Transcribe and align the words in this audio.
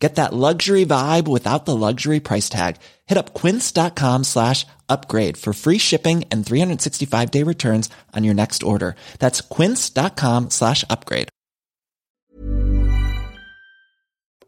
Get 0.00 0.16
that 0.16 0.32
luxury 0.32 0.88
vibe 0.88 1.28
without 1.28 1.68
the 1.68 1.76
luxury 1.76 2.20
price 2.24 2.48
tag. 2.48 2.80
Hit 3.04 3.20
up 3.20 3.36
quince.com 3.36 4.24
slash 4.24 4.64
upgrade 4.88 5.36
for 5.36 5.52
free 5.52 5.76
shipping 5.76 6.24
and 6.32 6.40
365 6.44 7.30
day 7.30 7.44
returns 7.44 7.92
on 8.16 8.24
your 8.24 8.34
next 8.34 8.64
order. 8.64 8.96
That's 9.20 9.44
quince.com 9.44 10.48
slash 10.50 10.88
upgrade. 10.88 11.28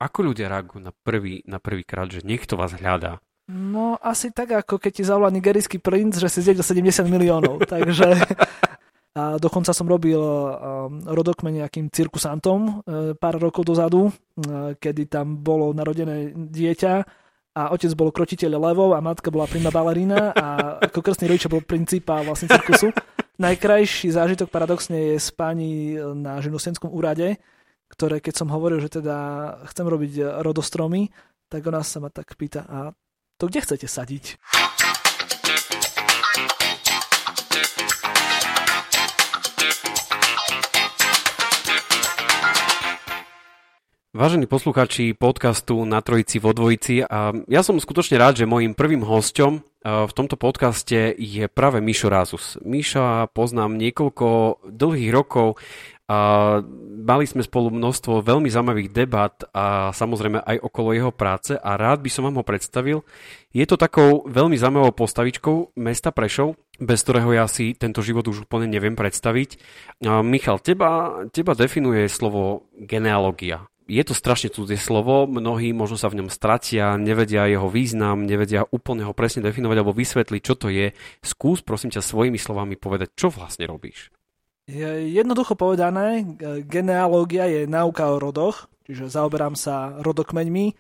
Ako 0.03 0.35
ľudia 0.35 0.51
reagujú 0.51 0.83
na 0.83 0.91
prvý, 0.91 1.47
na 1.47 1.63
prvý 1.63 1.87
krát, 1.87 2.11
že 2.11 2.27
niekto 2.27 2.59
vás 2.59 2.75
hľadá? 2.75 3.23
No 3.47 4.03
asi 4.03 4.35
tak, 4.35 4.51
ako 4.51 4.83
keď 4.83 4.93
ti 4.99 5.03
zavolá 5.07 5.31
nigerijský 5.31 5.79
princ, 5.79 6.19
že 6.19 6.27
si 6.27 6.43
zjedil 6.43 6.67
70 6.67 7.07
miliónov. 7.07 7.63
Takže 7.71 8.19
a 9.13 9.37
dokonca 9.37 9.77
som 9.77 9.85
robil 9.85 10.17
um, 10.17 11.05
rodokmen 11.05 11.61
nejakým 11.61 11.93
cirkusantom 11.93 12.61
uh, 12.65 12.73
pár 13.13 13.37
rokov 13.37 13.69
dozadu, 13.69 14.09
kedy 14.81 15.13
tam 15.13 15.37
bolo 15.45 15.77
narodené 15.77 16.33
dieťa 16.33 16.95
a 17.53 17.63
otec 17.77 17.93
bol 17.93 18.09
krotiteľ 18.09 18.57
levov 18.57 18.97
a 18.97 19.05
matka 19.05 19.29
bola 19.29 19.45
prima 19.45 19.69
balerína 19.69 20.33
a 20.33 20.47
ako 20.89 21.05
krstný 21.05 21.29
rodič 21.29 21.45
bol 21.53 21.61
princípa 21.61 22.25
vlastne 22.25 22.49
cirkusu. 22.49 22.89
Najkrajší 23.37 24.13
zážitok 24.13 24.49
paradoxne 24.49 25.13
je 25.13 25.17
s 25.21 25.29
pani 25.29 25.97
na 25.97 26.41
živnostenskom 26.41 26.89
úrade, 26.89 27.37
ktoré 27.93 28.25
keď 28.25 28.45
som 28.45 28.49
hovoril, 28.49 28.81
že 28.81 29.01
teda 29.01 29.17
chcem 29.69 29.85
robiť 29.85 30.41
rodostromy, 30.41 31.13
tak 31.53 31.69
ona 31.69 31.85
sa 31.85 32.01
ma 32.01 32.09
tak 32.09 32.33
pýta, 32.41 32.65
a 32.65 32.97
to 33.37 33.53
kde 33.53 33.61
chcete 33.61 33.85
sadiť? 33.85 34.41
Vážení 44.13 44.45
poslucháči 44.45 45.17
podcastu 45.17 45.89
Na 45.89 46.05
Trojici 46.05 46.37
vo 46.37 46.53
Dvojici, 46.53 47.01
a 47.01 47.33
ja 47.49 47.65
som 47.65 47.81
skutočne 47.81 48.21
rád, 48.21 48.37
že 48.37 48.45
môjim 48.45 48.77
prvým 48.77 49.01
hosťom 49.01 49.65
v 49.81 50.13
tomto 50.13 50.37
podcaste 50.37 51.17
je 51.17 51.49
práve 51.49 51.81
Mišo 51.81 52.13
Rázus. 52.13 52.61
Miša 52.61 53.33
poznám 53.33 53.81
niekoľko 53.81 54.69
dlhých 54.69 55.17
rokov 55.17 55.57
a 56.13 56.61
mali 57.01 57.25
sme 57.25 57.41
spolu 57.41 57.73
množstvo 57.73 58.21
veľmi 58.21 58.53
zaujímavých 58.53 58.93
debat 58.93 59.33
a 59.57 59.97
samozrejme 59.97 60.45
aj 60.45 60.61
okolo 60.61 60.93
jeho 60.93 61.09
práce 61.09 61.57
a 61.57 61.81
rád 61.81 62.05
by 62.05 62.13
som 62.13 62.29
vám 62.29 62.37
ho 62.37 62.45
predstavil. 62.45 63.09
Je 63.57 63.65
to 63.65 63.81
takou 63.81 64.29
veľmi 64.29 64.61
zaujímavou 64.61 64.93
postavičkou 64.93 65.73
mesta 65.81 66.13
Prešov, 66.13 66.61
bez 66.77 67.01
ktorého 67.01 67.33
ja 67.33 67.49
si 67.49 67.73
tento 67.73 68.05
život 68.05 68.29
už 68.29 68.45
úplne 68.45 68.69
neviem 68.69 68.93
predstaviť. 68.93 69.57
Michal, 70.05 70.61
teba, 70.61 71.25
teba 71.33 71.57
definuje 71.57 72.13
slovo 72.13 72.69
genealógia 72.77 73.72
je 73.93 74.03
to 74.09 74.17
strašne 74.17 74.49
cudzie 74.49 74.81
slovo, 74.81 75.29
mnohí 75.29 75.77
možno 75.77 76.01
sa 76.01 76.09
v 76.09 76.25
ňom 76.25 76.33
stratia, 76.33 76.97
nevedia 76.97 77.45
jeho 77.45 77.69
význam, 77.69 78.25
nevedia 78.25 78.65
úplne 78.73 79.05
ho 79.05 79.13
presne 79.13 79.45
definovať 79.45 79.77
alebo 79.77 79.93
vysvetliť, 79.93 80.41
čo 80.41 80.55
to 80.57 80.73
je. 80.73 80.97
Skús 81.21 81.61
prosím 81.61 81.93
ťa 81.93 82.01
svojimi 82.01 82.41
slovami 82.41 82.81
povedať, 82.81 83.13
čo 83.13 83.29
vlastne 83.29 83.69
robíš. 83.69 84.09
Jednoducho 84.73 85.59
povedané, 85.59 86.25
genealógia 86.65 87.45
je 87.53 87.69
náuka 87.69 88.09
o 88.09 88.17
rodoch, 88.17 88.73
čiže 88.89 89.13
zaoberám 89.13 89.53
sa 89.53 90.01
rodokmeňmi, 90.01 90.73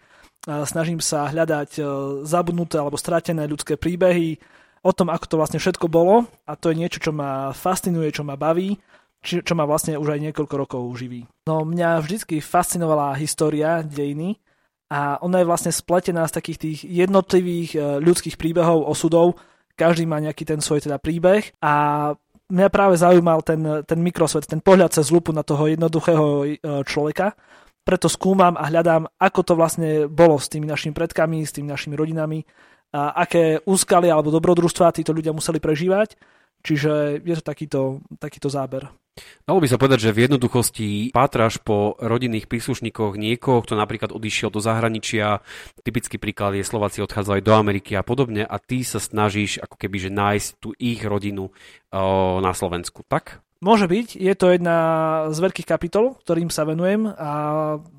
snažím 0.64 0.98
sa 0.98 1.30
hľadať 1.30 1.70
e, 1.78 1.82
zabudnuté 2.26 2.74
alebo 2.74 2.98
stratené 2.98 3.46
ľudské 3.46 3.78
príbehy 3.78 4.42
o 4.82 4.90
tom, 4.90 5.06
ako 5.06 5.26
to 5.30 5.38
vlastne 5.38 5.62
všetko 5.62 5.86
bolo 5.86 6.26
a 6.46 6.58
to 6.58 6.74
je 6.74 6.80
niečo, 6.82 6.98
čo 6.98 7.14
ma 7.14 7.54
fascinuje, 7.54 8.10
čo 8.10 8.26
ma 8.26 8.34
baví 8.34 8.74
či, 9.22 9.40
čo 9.40 9.54
ma 9.54 9.64
vlastne 9.64 9.96
už 9.96 10.18
aj 10.18 10.20
niekoľko 10.30 10.54
rokov 10.58 10.82
živí. 10.98 11.24
No 11.46 11.62
mňa 11.62 12.02
vždycky 12.02 12.42
fascinovala 12.42 13.14
história, 13.16 13.86
dejiny 13.86 14.42
a 14.90 15.16
ona 15.22 15.40
je 15.40 15.48
vlastne 15.48 15.72
spletená 15.72 16.26
z 16.26 16.36
takých 16.36 16.58
tých 16.58 16.78
jednotlivých 16.84 17.70
e, 17.72 17.78
ľudských 18.02 18.36
príbehov, 18.36 18.84
osudov. 18.84 19.38
Každý 19.78 20.04
má 20.04 20.20
nejaký 20.20 20.44
ten 20.44 20.60
svoj 20.60 20.84
teda 20.84 21.00
príbeh 21.00 21.54
a 21.64 21.74
mňa 22.52 22.68
práve 22.68 23.00
zaujímal 23.00 23.40
ten, 23.40 23.62
ten 23.88 23.98
mikrosvet, 24.02 24.44
ten 24.44 24.60
pohľad 24.60 24.92
cez 24.92 25.08
lupu 25.08 25.32
na 25.32 25.46
toho 25.46 25.64
jednoduchého 25.70 26.26
e, 26.44 26.46
človeka. 26.84 27.32
Preto 27.82 28.06
skúmam 28.06 28.54
a 28.54 28.68
hľadám, 28.68 29.08
ako 29.18 29.40
to 29.42 29.54
vlastne 29.58 30.06
bolo 30.06 30.38
s 30.38 30.46
tými 30.52 30.68
našimi 30.68 30.94
predkami, 30.94 31.42
s 31.42 31.56
tými 31.56 31.66
našimi 31.72 31.98
rodinami, 31.98 32.46
a 32.92 33.24
aké 33.24 33.64
úskaly 33.64 34.12
alebo 34.12 34.28
dobrodružstva 34.28 34.92
títo 34.92 35.16
ľudia 35.16 35.32
museli 35.32 35.58
prežívať. 35.58 36.14
Čiže 36.62 37.24
je 37.24 37.34
to 37.40 37.42
takýto, 37.42 37.80
takýto 38.20 38.46
záber. 38.52 38.86
Dalo 39.44 39.60
by 39.60 39.68
sa 39.68 39.76
povedať, 39.76 40.08
že 40.08 40.14
v 40.16 40.24
jednoduchosti 40.24 41.12
pátraš 41.12 41.60
po 41.60 42.00
rodinných 42.00 42.48
príslušníkoch 42.48 43.20
niekoho, 43.20 43.60
kto 43.60 43.76
napríklad 43.76 44.08
odišiel 44.08 44.48
do 44.48 44.64
zahraničia, 44.64 45.44
typický 45.84 46.16
príklad 46.16 46.56
je 46.56 46.64
Slováci 46.64 47.04
odchádzali 47.04 47.44
do 47.44 47.52
Ameriky 47.52 47.92
a 47.92 48.00
podobne 48.00 48.48
a 48.48 48.56
ty 48.56 48.80
sa 48.80 48.96
snažíš 48.96 49.60
ako 49.60 49.76
keby 49.76 50.08
že 50.08 50.10
nájsť 50.14 50.48
tú 50.56 50.72
ich 50.80 51.04
rodinu 51.04 51.52
o, 51.52 51.52
na 52.40 52.56
Slovensku, 52.56 53.04
tak? 53.04 53.44
Môže 53.62 53.84
byť, 53.84 54.16
je 54.16 54.34
to 54.34 54.46
jedna 54.50 54.78
z 55.30 55.38
veľkých 55.38 55.68
kapitol, 55.68 56.18
ktorým 56.24 56.48
sa 56.48 56.64
venujem 56.64 57.06
a 57.06 57.30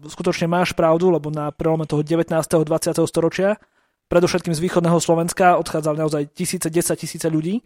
skutočne 0.09 0.49
máš 0.49 0.73
pravdu, 0.73 1.13
lebo 1.13 1.29
na 1.29 1.53
prelome 1.53 1.85
toho 1.85 2.01
19. 2.01 2.33
a 2.35 2.41
20. 2.41 2.67
storočia, 3.05 3.61
predovšetkým 4.09 4.51
z 4.51 4.59
východného 4.59 4.97
Slovenska, 4.97 5.61
odchádzali 5.61 6.03
naozaj 6.03 6.23
tisíce, 6.33 6.67
desať 6.67 7.07
tisíce 7.07 7.29
ľudí 7.29 7.61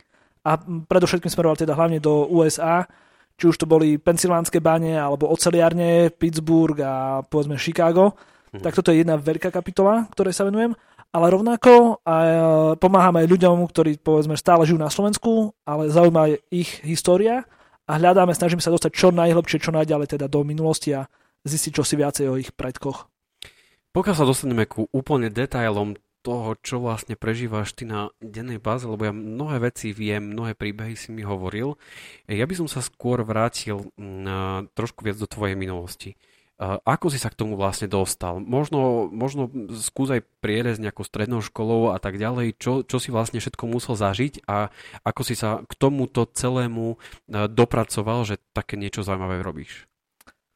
a 0.45 0.61
predovšetkým 0.61 1.31
smeroval 1.31 1.57
teda 1.57 1.73
hlavne 1.73 1.97
do 1.97 2.27
USA, 2.29 2.85
či 3.37 3.45
už 3.47 3.55
to 3.61 3.69
boli 3.69 4.01
Pensylvánske 4.01 4.57
báne 4.57 4.97
alebo 4.97 5.29
oceliárne, 5.29 6.09
Pittsburgh 6.09 6.77
a 6.81 7.21
povedzme 7.21 7.61
Chicago. 7.61 8.17
Mhm. 8.51 8.65
Tak 8.65 8.73
toto 8.81 8.89
je 8.89 9.05
jedna 9.05 9.15
veľká 9.15 9.53
kapitola, 9.53 10.09
ktorej 10.11 10.33
sa 10.33 10.49
venujem. 10.49 10.73
Ale 11.15 11.31
rovnako 11.31 12.03
aj 12.03 12.29
pomáhame 12.83 13.23
aj 13.23 13.31
ľuďom, 13.31 13.63
ktorí 13.71 13.95
povedzme 14.03 14.35
stále 14.35 14.67
žijú 14.67 14.75
na 14.75 14.91
Slovensku, 14.91 15.55
ale 15.63 15.87
zaujíma 15.87 16.35
ich 16.51 16.83
história 16.83 17.47
a 17.87 17.95
hľadáme, 17.95 18.35
snažíme 18.35 18.59
sa 18.59 18.75
dostať 18.75 18.91
čo 18.91 19.07
najhlbšie, 19.15 19.63
čo 19.63 19.71
najďalej 19.71 20.19
teda 20.19 20.27
do 20.27 20.43
minulosti 20.43 20.91
a 20.91 21.07
zistiť 21.47 21.71
čo 21.79 21.83
si 21.87 21.95
viacej 21.95 22.25
o 22.27 22.35
ich 22.35 22.51
predkoch. 22.51 23.07
Pokiaľ 23.95 24.15
sa 24.19 24.27
dostaneme 24.27 24.67
ku 24.67 24.91
úplne 24.91 25.31
detailom 25.31 25.95
toho, 26.27 26.59
čo 26.59 26.83
vlastne 26.83 27.15
prežívaš 27.15 27.71
ty 27.71 27.87
na 27.87 28.11
dennej 28.19 28.59
báze, 28.59 28.83
lebo 28.83 29.07
ja 29.07 29.15
mnohé 29.15 29.63
veci 29.71 29.95
viem, 29.95 30.35
mnohé 30.35 30.59
príbehy 30.59 30.99
si 30.99 31.15
mi 31.15 31.23
hovoril. 31.23 31.79
Ja 32.27 32.43
by 32.43 32.51
som 32.59 32.67
sa 32.67 32.83
skôr 32.83 33.23
vrátil 33.23 33.95
na 33.95 34.67
trošku 34.75 35.07
viac 35.07 35.15
do 35.15 35.31
tvojej 35.31 35.55
minulosti. 35.55 36.19
Ako 36.59 37.13
si 37.13 37.21
sa 37.21 37.29
k 37.29 37.37
tomu 37.37 37.53
vlastne 37.53 37.85
dostal? 37.85 38.41
Možno, 38.41 39.13
možno 39.13 39.45
skús 39.77 40.09
aj 40.09 40.25
prierez 40.41 40.81
nejakou 40.81 41.05
strednou 41.05 41.39
školou 41.39 41.93
a 41.93 42.01
tak 42.01 42.17
ďalej. 42.17 42.57
Čo, 42.57 42.81
čo 42.81 42.97
si 42.97 43.13
vlastne 43.13 43.37
všetko 43.37 43.69
musel 43.69 43.93
zažiť 43.93 44.43
a 44.49 44.73
ako 45.05 45.21
si 45.21 45.37
sa 45.37 45.61
k 45.63 45.73
tomuto 45.77 46.25
celému 46.25 46.97
dopracoval, 47.29 48.25
že 48.25 48.41
také 48.57 48.73
niečo 48.73 49.05
zaujímavé 49.05 49.45
robíš? 49.45 49.85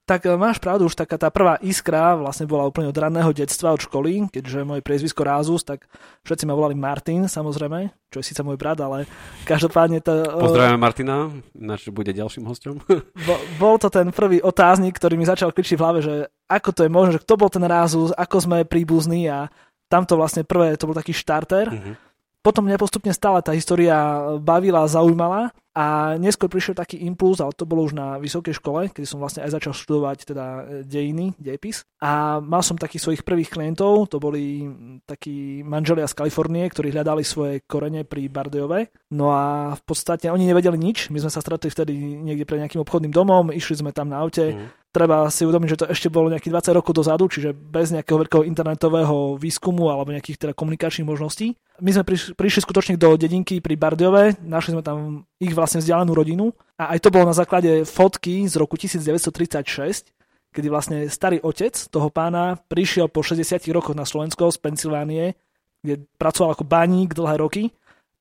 Tak 0.06 0.26
e, 0.26 0.34
máš 0.34 0.58
pravdu, 0.58 0.90
už 0.90 0.98
taká 0.98 1.16
tá 1.16 1.30
prvá 1.30 1.62
iskra 1.62 2.18
vlastne 2.18 2.50
bola 2.50 2.68
úplne 2.68 2.90
od 2.90 2.98
ranného 2.98 3.30
detstva, 3.32 3.74
od 3.74 3.82
školy, 3.86 4.28
keďže 4.34 4.66
moje 4.66 4.82
priezvisko 4.82 5.22
Rázus, 5.22 5.62
tak 5.64 5.86
všetci 6.26 6.44
ma 6.50 6.58
volali 6.58 6.74
Martin, 6.74 7.30
samozrejme, 7.30 7.94
čo 8.10 8.18
je 8.20 8.26
síce 8.26 8.42
môj 8.42 8.58
brat, 8.58 8.82
ale 8.82 9.06
každopádne 9.46 10.02
to... 10.02 10.12
E, 10.26 10.42
Pozdravujeme 10.42 10.82
Martina, 10.82 11.30
ináč 11.54 11.88
bude 11.94 12.12
ďalším 12.12 12.50
hostom. 12.50 12.82
Bol 13.62 13.76
to 13.78 13.94
ten 13.94 14.10
prvý 14.10 14.42
otáznik, 14.42 14.98
ktorý 14.98 15.16
mi 15.16 15.26
začal 15.30 15.54
kričiť 15.54 15.78
v 15.78 15.84
hlave, 15.84 16.00
že 16.02 16.14
ako 16.50 16.70
to 16.76 16.82
je 16.84 16.92
možné, 16.92 17.12
že 17.16 17.24
kto 17.24 17.34
bol 17.40 17.48
ten 17.48 17.64
Rázus, 17.64 18.12
ako 18.12 18.38
sme 18.44 18.68
príbuzní 18.68 19.32
a 19.32 19.48
tamto 19.88 20.20
vlastne 20.20 20.44
prvé, 20.44 20.76
to 20.76 20.84
bol 20.84 20.98
taký 20.98 21.16
štarter. 21.16 21.72
Uh-huh. 21.72 21.96
Potom 22.44 22.68
mňa 22.68 22.76
postupne 22.76 23.16
stále 23.16 23.40
tá 23.40 23.56
história 23.56 23.96
bavila, 24.42 24.84
zaujímala 24.84 25.56
a 25.72 26.20
neskôr 26.20 26.52
prišiel 26.52 26.76
taký 26.76 27.00
impuls, 27.08 27.40
ale 27.40 27.56
to 27.56 27.64
bolo 27.64 27.88
už 27.88 27.96
na 27.96 28.20
vysokej 28.20 28.60
škole, 28.60 28.92
kedy 28.92 29.08
som 29.08 29.24
vlastne 29.24 29.48
aj 29.48 29.56
začal 29.56 29.72
študovať 29.72 30.18
teda 30.28 30.46
e, 30.46 30.62
dejiny, 30.84 31.32
dejepis. 31.40 31.88
A 32.04 32.44
mal 32.44 32.60
som 32.60 32.76
takých 32.76 33.08
svojich 33.08 33.24
prvých 33.24 33.56
klientov, 33.56 34.12
to 34.12 34.20
boli 34.20 34.68
takí 35.08 35.64
manželia 35.64 36.12
z 36.12 36.18
Kalifornie, 36.18 36.68
ktorí 36.68 36.92
hľadali 36.92 37.24
svoje 37.24 37.64
korene 37.64 38.04
pri 38.04 38.28
Bardejove. 38.28 38.92
No 39.16 39.32
a 39.32 39.72
v 39.80 39.84
podstate 39.88 40.28
oni 40.28 40.44
nevedeli 40.44 40.76
nič, 40.76 41.08
my 41.08 41.24
sme 41.24 41.32
sa 41.32 41.40
stretli 41.40 41.72
vtedy 41.72 41.96
niekde 41.96 42.44
pred 42.44 42.60
nejakým 42.60 42.84
obchodným 42.84 43.16
domom, 43.16 43.56
išli 43.56 43.80
sme 43.80 43.96
tam 43.96 44.12
na 44.12 44.20
aute, 44.20 44.52
mm 44.52 44.82
treba 44.92 45.32
si 45.32 45.48
uvedomiť, 45.48 45.70
že 45.72 45.80
to 45.80 45.86
ešte 45.88 46.12
bolo 46.12 46.28
nejakých 46.28 46.52
20 46.52 46.78
rokov 46.78 46.94
dozadu, 46.94 47.32
čiže 47.32 47.56
bez 47.56 47.96
nejakého 47.96 48.28
veľkého 48.28 48.44
internetového 48.44 49.40
výskumu 49.40 49.88
alebo 49.88 50.12
nejakých 50.12 50.38
teda 50.38 50.54
komunikačných 50.54 51.08
možností. 51.08 51.56
My 51.80 51.96
sme 51.96 52.04
prišli, 52.06 52.38
prišli 52.38 52.62
skutočne 52.62 52.96
do 53.00 53.16
dedinky 53.18 53.64
pri 53.64 53.80
Bardiove, 53.80 54.38
našli 54.44 54.78
sme 54.78 54.84
tam 54.86 55.26
ich 55.42 55.56
vlastne 55.62 55.80
vzdialenú 55.86 56.18
rodinu. 56.18 56.50
A 56.82 56.98
aj 56.98 57.06
to 57.06 57.14
bolo 57.14 57.30
na 57.30 57.38
základe 57.38 57.86
fotky 57.86 58.50
z 58.50 58.58
roku 58.58 58.74
1936, 58.74 60.10
kedy 60.50 60.68
vlastne 60.68 61.06
starý 61.06 61.38
otec 61.46 61.78
toho 61.78 62.10
pána 62.10 62.58
prišiel 62.66 63.08
po 63.08 63.22
60 63.22 63.62
rokoch 63.70 63.94
na 63.94 64.10
Slovensko 64.10 64.50
z 64.50 64.58
Pensylvánie, 64.58 65.38
kde 65.86 66.10
pracoval 66.18 66.58
ako 66.58 66.66
baník 66.66 67.14
dlhé 67.14 67.38
roky, 67.38 67.70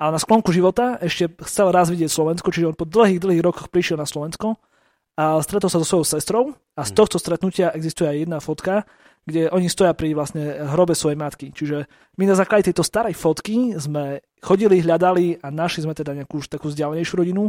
ale 0.01 0.17
na 0.17 0.21
sklonku 0.21 0.53
života 0.53 0.97
ešte 1.01 1.29
chcel 1.45 1.73
raz 1.73 1.89
vidieť 1.93 2.09
Slovensko, 2.09 2.53
čiže 2.53 2.73
on 2.73 2.77
po 2.77 2.89
dlhých, 2.89 3.21
dlhých 3.21 3.45
rokoch 3.45 3.69
prišiel 3.69 4.01
na 4.01 4.09
Slovensko 4.09 4.57
a 5.21 5.41
stretol 5.45 5.69
sa 5.69 5.81
so 5.81 5.87
svojou 5.89 6.07
sestrou 6.09 6.43
a 6.77 6.85
z 6.85 6.93
mhm. 6.93 6.97
tohto 6.97 7.17
stretnutia 7.21 7.73
existuje 7.77 8.09
aj 8.09 8.19
jedna 8.25 8.39
fotka, 8.41 8.89
kde 9.31 9.43
oni 9.55 9.71
stoja 9.71 9.95
pri 9.95 10.13
vlastne 10.13 10.67
hrobe 10.75 10.99
svojej 10.99 11.17
matky. 11.17 11.55
Čiže 11.55 11.87
my 12.19 12.25
na 12.27 12.35
základe 12.35 12.69
tejto 12.69 12.83
starej 12.83 13.15
fotky 13.15 13.79
sme 13.79 14.21
chodili, 14.43 14.83
hľadali 14.83 15.39
a 15.41 15.49
našli 15.55 15.87
sme 15.87 15.95
teda 15.95 16.13
nejakú 16.19 16.43
už 16.43 16.51
takú 16.51 16.69
vzdialenejšiu 16.69 17.15
rodinu, 17.23 17.49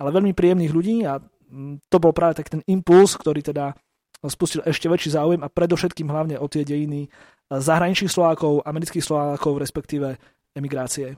ale 0.00 0.08
veľmi 0.10 0.32
príjemných 0.32 0.72
ľudí 0.72 0.96
a 1.04 1.20
mm, 1.20 1.86
to 1.92 1.96
bol 2.00 2.16
práve 2.16 2.40
tak 2.40 2.48
ten 2.48 2.64
impuls, 2.66 3.14
ktorý 3.14 3.44
teda 3.44 3.76
spustil 4.26 4.66
ešte 4.66 4.90
väčší 4.90 5.14
záujem 5.14 5.44
a 5.44 5.52
predovšetkým 5.52 6.10
hlavne 6.10 6.40
o 6.40 6.46
tie 6.50 6.66
dejiny 6.66 7.06
eh, 7.06 7.10
zahraničných 7.52 8.10
Slovákov, 8.10 8.66
amerických 8.66 9.04
Slovákov, 9.04 9.62
respektíve 9.62 10.18
emigrácie. 10.56 11.14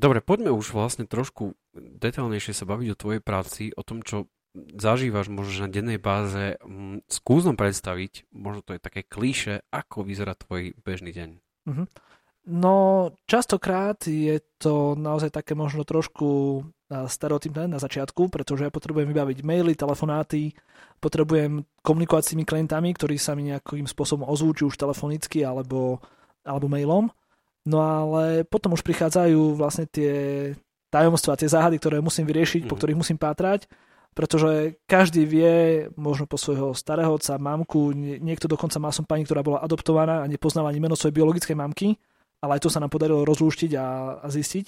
Dobre, 0.00 0.24
poďme 0.24 0.54
už 0.54 0.72
vlastne 0.72 1.04
trošku 1.04 1.52
detailnejšie 1.76 2.56
sa 2.56 2.64
baviť 2.64 2.88
o 2.94 2.98
tvojej 2.98 3.22
práci, 3.22 3.68
o 3.76 3.82
tom, 3.84 4.00
čo 4.00 4.32
zažívaš 4.54 5.30
možno 5.30 5.66
na 5.66 5.68
dennej 5.70 5.98
báze. 6.02 6.58
Mm, 6.62 7.06
skús 7.06 7.46
nám 7.46 7.58
predstaviť, 7.58 8.30
možno 8.34 8.66
to 8.66 8.74
je 8.74 8.80
také 8.82 9.06
klíše, 9.06 9.62
ako 9.70 10.02
vyzerá 10.02 10.34
tvoj 10.34 10.74
bežný 10.82 11.14
deň. 11.14 11.30
Mm-hmm. 11.70 11.86
No, 12.50 12.74
častokrát 13.28 14.00
je 14.08 14.40
to 14.56 14.96
naozaj 14.96 15.30
také 15.30 15.52
možno 15.52 15.84
trošku 15.84 16.64
stereotypné 16.90 17.70
na 17.70 17.78
začiatku, 17.78 18.26
pretože 18.32 18.66
ja 18.66 18.72
potrebujem 18.72 19.06
vybaviť 19.14 19.38
maily, 19.46 19.78
telefonáty, 19.78 20.50
potrebujem 20.98 21.62
komunikovať 21.86 22.22
s 22.26 22.30
tými 22.34 22.44
klientami, 22.48 22.90
ktorí 22.90 23.14
sa 23.14 23.38
mi 23.38 23.46
nejakým 23.46 23.86
spôsobom 23.86 24.26
ozvú, 24.26 24.50
už 24.50 24.74
telefonicky 24.74 25.46
alebo, 25.46 26.02
alebo 26.42 26.66
mailom. 26.66 27.06
No 27.70 27.78
ale 27.78 28.42
potom 28.42 28.74
už 28.74 28.82
prichádzajú 28.82 29.54
vlastne 29.54 29.86
tie 29.86 30.12
tajomstvá, 30.90 31.38
tie 31.38 31.46
záhady, 31.46 31.78
ktoré 31.78 32.02
musím 32.02 32.26
vyriešiť, 32.26 32.66
mm. 32.66 32.68
po 32.68 32.74
mhm. 32.74 32.80
ktorých 32.82 32.98
musím 32.98 33.18
pátrať, 33.20 33.70
pretože 34.10 34.82
každý 34.90 35.22
vie, 35.22 35.86
možno 35.94 36.26
po 36.26 36.34
svojho 36.34 36.74
starého 36.74 37.14
otca, 37.14 37.38
mamku, 37.38 37.94
niekto 37.94 38.50
dokonca 38.50 38.82
má 38.82 38.90
som 38.90 39.06
pani, 39.06 39.22
ktorá 39.22 39.40
bola 39.46 39.62
adoptovaná 39.62 40.26
a 40.26 40.30
nepoznala 40.30 40.74
ani 40.74 40.82
meno 40.82 40.98
svojej 40.98 41.14
biologickej 41.14 41.56
mamky, 41.56 41.94
ale 42.42 42.58
aj 42.58 42.66
to 42.66 42.72
sa 42.72 42.82
nám 42.82 42.90
podarilo 42.90 43.22
rozlúštiť 43.22 43.70
a, 43.78 43.86
a 44.18 44.26
zistiť. 44.26 44.66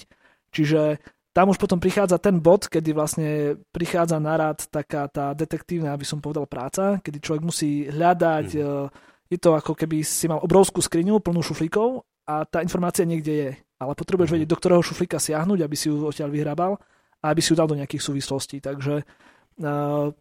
Čiže 0.53 1.01
tam 1.33 1.49
už 1.49 1.57
potom 1.57 1.81
prichádza 1.81 2.21
ten 2.21 2.37
bod, 2.37 2.69
kedy 2.69 2.93
vlastne 2.93 3.57
prichádza 3.73 4.21
na 4.21 4.37
rad 4.37 4.69
taká 4.69 5.09
tá 5.09 5.33
detektívna, 5.33 5.97
aby 5.97 6.05
som 6.05 6.21
povedal, 6.21 6.45
práca, 6.45 7.01
kedy 7.01 7.17
človek 7.17 7.43
musí 7.43 7.89
hľadať, 7.89 8.47
mm. 8.53 8.87
je 9.33 9.37
to 9.41 9.57
ako 9.57 9.73
keby 9.73 10.05
si 10.05 10.29
mal 10.29 10.37
obrovskú 10.45 10.77
skriňu 10.77 11.17
plnú 11.25 11.41
šuflíkov 11.41 12.05
a 12.29 12.45
tá 12.45 12.61
informácia 12.61 13.01
niekde 13.01 13.33
je. 13.33 13.51
Ale 13.81 13.97
potrebuješ 13.97 14.29
mm. 14.29 14.35
vedieť, 14.37 14.49
do 14.53 14.59
ktorého 14.61 14.85
šuflíka 14.85 15.17
siahnuť, 15.17 15.65
aby 15.65 15.73
si 15.73 15.89
ju 15.89 16.05
odtiaľ 16.05 16.29
vyhrabal 16.29 16.77
a 17.19 17.25
aby 17.33 17.41
si 17.41 17.49
ju 17.51 17.57
dal 17.57 17.65
do 17.65 17.81
nejakých 17.81 18.05
súvislostí. 18.13 18.61
Takže 18.61 19.01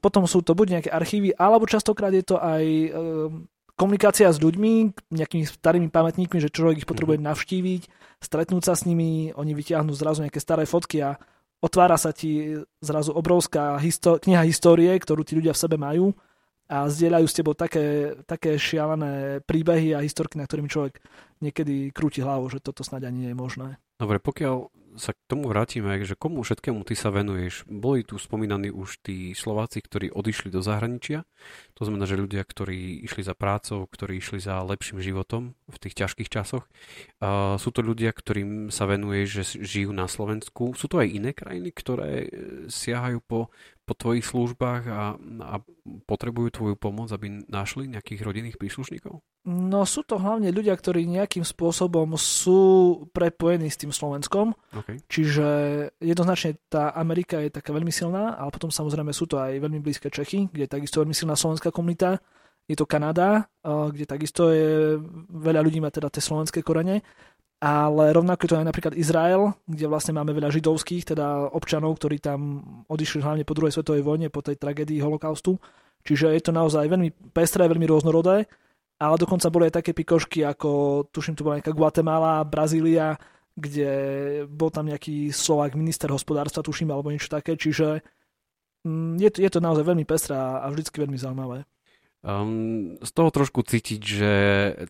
potom 0.01 0.29
sú 0.29 0.45
to 0.45 0.53
buď 0.53 0.67
nejaké 0.79 0.91
archívy, 0.93 1.33
alebo 1.37 1.65
častokrát 1.65 2.13
je 2.13 2.25
to 2.25 2.37
aj 2.37 2.65
uh, 2.65 3.33
komunikácia 3.77 4.29
s 4.29 4.39
ľuďmi, 4.39 4.93
nejakými 5.11 5.45
starými 5.49 5.89
pamätníkmi, 5.89 6.39
že 6.39 6.53
človek 6.53 6.85
ich 6.85 6.89
potrebuje 6.89 7.19
mm. 7.19 7.27
navštíviť, 7.27 7.83
stretnúť 8.23 8.63
sa 8.63 8.75
s 8.77 8.85
nimi, 8.85 9.33
oni 9.35 9.53
vyťahnú 9.57 9.91
zrazu 9.97 10.23
nejaké 10.23 10.39
staré 10.39 10.69
fotky 10.69 11.03
a 11.03 11.17
otvára 11.65 11.97
sa 11.97 12.13
ti 12.13 12.63
zrazu 12.79 13.11
obrovská 13.17 13.81
histo- 13.81 14.21
kniha 14.21 14.45
histórie, 14.45 14.93
ktorú 14.95 15.25
tí 15.25 15.39
ľudia 15.39 15.57
v 15.57 15.63
sebe 15.63 15.77
majú 15.81 16.13
a 16.71 16.89
zdieľajú 16.89 17.27
s 17.29 17.37
tebou 17.37 17.55
také, 17.59 18.17
také 18.25 18.57
šialené 18.57 19.45
príbehy 19.45 19.93
a 19.93 20.05
historky, 20.05 20.39
na 20.39 20.47
ktorými 20.47 20.71
človek 20.71 21.03
niekedy 21.43 21.91
krúti 21.91 22.23
hlavu, 22.23 22.49
že 22.49 22.63
toto 22.63 22.87
snáď 22.87 23.11
ani 23.11 23.29
nie 23.29 23.31
je 23.35 23.39
možné. 23.39 23.69
Dobre, 23.99 24.23
pokiaľ 24.23 24.73
sa 25.01 25.17
k 25.17 25.21
tomu 25.25 25.49
vrátime, 25.49 25.99
že 26.05 26.19
komu 26.19 26.45
všetkému 26.45 26.85
ty 26.85 26.93
sa 26.93 27.09
venuješ. 27.09 27.65
Boli 27.69 28.05
tu 28.05 28.21
spomínaní 28.21 28.69
už 28.69 29.01
tí 29.01 29.33
Slováci, 29.33 29.81
ktorí 29.81 30.13
odišli 30.13 30.53
do 30.53 30.61
zahraničia. 30.61 31.25
To 31.77 31.89
znamená, 31.89 32.05
že 32.05 32.21
ľudia, 32.21 32.45
ktorí 32.45 33.01
išli 33.07 33.25
za 33.25 33.33
prácou, 33.33 33.89
ktorí 33.89 34.21
išli 34.21 34.39
za 34.43 34.61
lepším 34.63 35.01
životom 35.01 35.57
v 35.69 35.77
tých 35.81 35.97
ťažkých 36.05 36.29
časoch. 36.29 36.69
Sú 37.57 37.69
to 37.73 37.81
ľudia, 37.81 38.13
ktorým 38.13 38.69
sa 38.69 38.85
venuje, 38.85 39.25
že 39.25 39.45
žijú 39.45 39.97
na 39.97 40.07
Slovensku. 40.07 40.77
Sú 40.77 40.87
to 40.87 41.01
aj 41.01 41.09
iné 41.09 41.31
krajiny, 41.33 41.73
ktoré 41.73 42.29
siahajú 42.69 43.19
po 43.25 43.41
po 43.83 43.99
tvojich 43.99 44.23
službách 44.23 44.83
a, 44.87 45.19
a 45.43 45.55
potrebujú 46.07 46.55
tvoju 46.55 46.77
pomoc, 46.79 47.11
aby 47.11 47.43
našli 47.51 47.91
nejakých 47.91 48.23
rodinných 48.23 48.55
príslušníkov? 48.55 49.19
No 49.43 49.83
sú 49.83 50.07
to 50.07 50.23
hlavne 50.23 50.55
ľudia, 50.55 50.71
ktorí 50.71 51.03
nejakým 51.03 51.43
spôsobom 51.43 52.15
sú 52.15 52.61
prepojení 53.11 53.67
s 53.67 53.81
tým 53.81 53.91
Slovenskom. 53.91 54.55
Okay. 54.71 55.03
Čiže 55.11 55.47
jednoznačne 55.99 56.63
tá 56.71 56.95
Amerika 56.95 57.43
je 57.43 57.51
taká 57.51 57.75
veľmi 57.75 57.91
silná, 57.91 58.39
ale 58.39 58.55
potom 58.55 58.71
samozrejme 58.71 59.11
sú 59.11 59.27
to 59.27 59.43
aj 59.43 59.59
veľmi 59.59 59.83
blízke 59.83 60.15
Čechy, 60.15 60.47
kde 60.47 60.71
je 60.71 60.75
takisto 60.79 61.03
veľmi 61.03 61.11
silná 61.11 61.35
slovenská 61.35 61.75
komunita. 61.75 62.23
Je 62.71 62.79
to 62.79 62.87
Kanada, 62.87 63.51
kde 63.67 64.07
takisto 64.07 64.55
je 64.55 65.03
veľa 65.35 65.67
ľudí 65.67 65.83
má 65.83 65.91
teda 65.91 66.07
tie 66.07 66.23
slovenské 66.23 66.63
korene 66.63 67.03
ale 67.63 68.11
rovnako 68.11 68.43
je 68.43 68.51
to 68.51 68.59
aj 68.59 68.67
napríklad 68.67 68.95
Izrael, 68.99 69.55
kde 69.71 69.87
vlastne 69.87 70.19
máme 70.19 70.35
veľa 70.35 70.51
židovských, 70.51 71.15
teda 71.15 71.47
občanov, 71.55 71.95
ktorí 71.95 72.19
tam 72.19 72.59
odišli 72.91 73.23
hlavne 73.23 73.47
po 73.47 73.55
druhej 73.55 73.79
svetovej 73.79 74.03
vojne, 74.03 74.35
po 74.35 74.43
tej 74.43 74.59
tragédii 74.59 74.99
holokaustu. 74.99 75.63
Čiže 76.03 76.35
je 76.35 76.43
to 76.43 76.51
naozaj 76.51 76.91
veľmi 76.91 77.31
pestré, 77.31 77.71
veľmi 77.71 77.87
rôznorodé, 77.87 78.51
ale 79.03 79.19
dokonca 79.19 79.51
boli 79.51 79.67
aj 79.67 79.83
také 79.83 79.91
pikošky, 79.91 80.47
ako 80.47 81.03
tuším, 81.11 81.35
to 81.35 81.43
bola 81.43 81.59
nejaká 81.59 81.75
Guatemala, 81.75 82.47
Brazília, 82.47 83.19
kde 83.59 83.91
bol 84.47 84.71
tam 84.71 84.87
nejaký 84.87 85.35
Slovák, 85.35 85.75
minister 85.75 86.09
hospodárstva, 86.15 86.63
tuším, 86.63 86.95
alebo 86.95 87.11
niečo 87.11 87.29
také, 87.29 87.59
čiže 87.59 88.01
mm, 88.87 89.19
je 89.19 89.31
to, 89.35 89.39
je 89.43 89.51
to 89.51 89.61
naozaj 89.61 89.85
veľmi 89.85 90.07
pestré 90.07 90.39
a 90.39 90.65
vždycky 90.71 91.03
veľmi 91.03 91.19
zaujímavé. 91.19 91.67
Um, 92.23 93.03
z 93.03 93.11
toho 93.11 93.35
trošku 93.35 93.67
cítiť, 93.67 94.01
že 94.01 94.33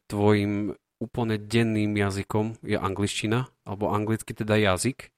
tvojim 0.04 0.76
úplne 1.00 1.40
denným 1.40 1.96
jazykom 1.96 2.60
je 2.62 2.76
angličtina, 2.76 3.48
alebo 3.64 3.90
anglicky 3.90 4.36
teda 4.36 4.54
jazyk. 4.60 5.10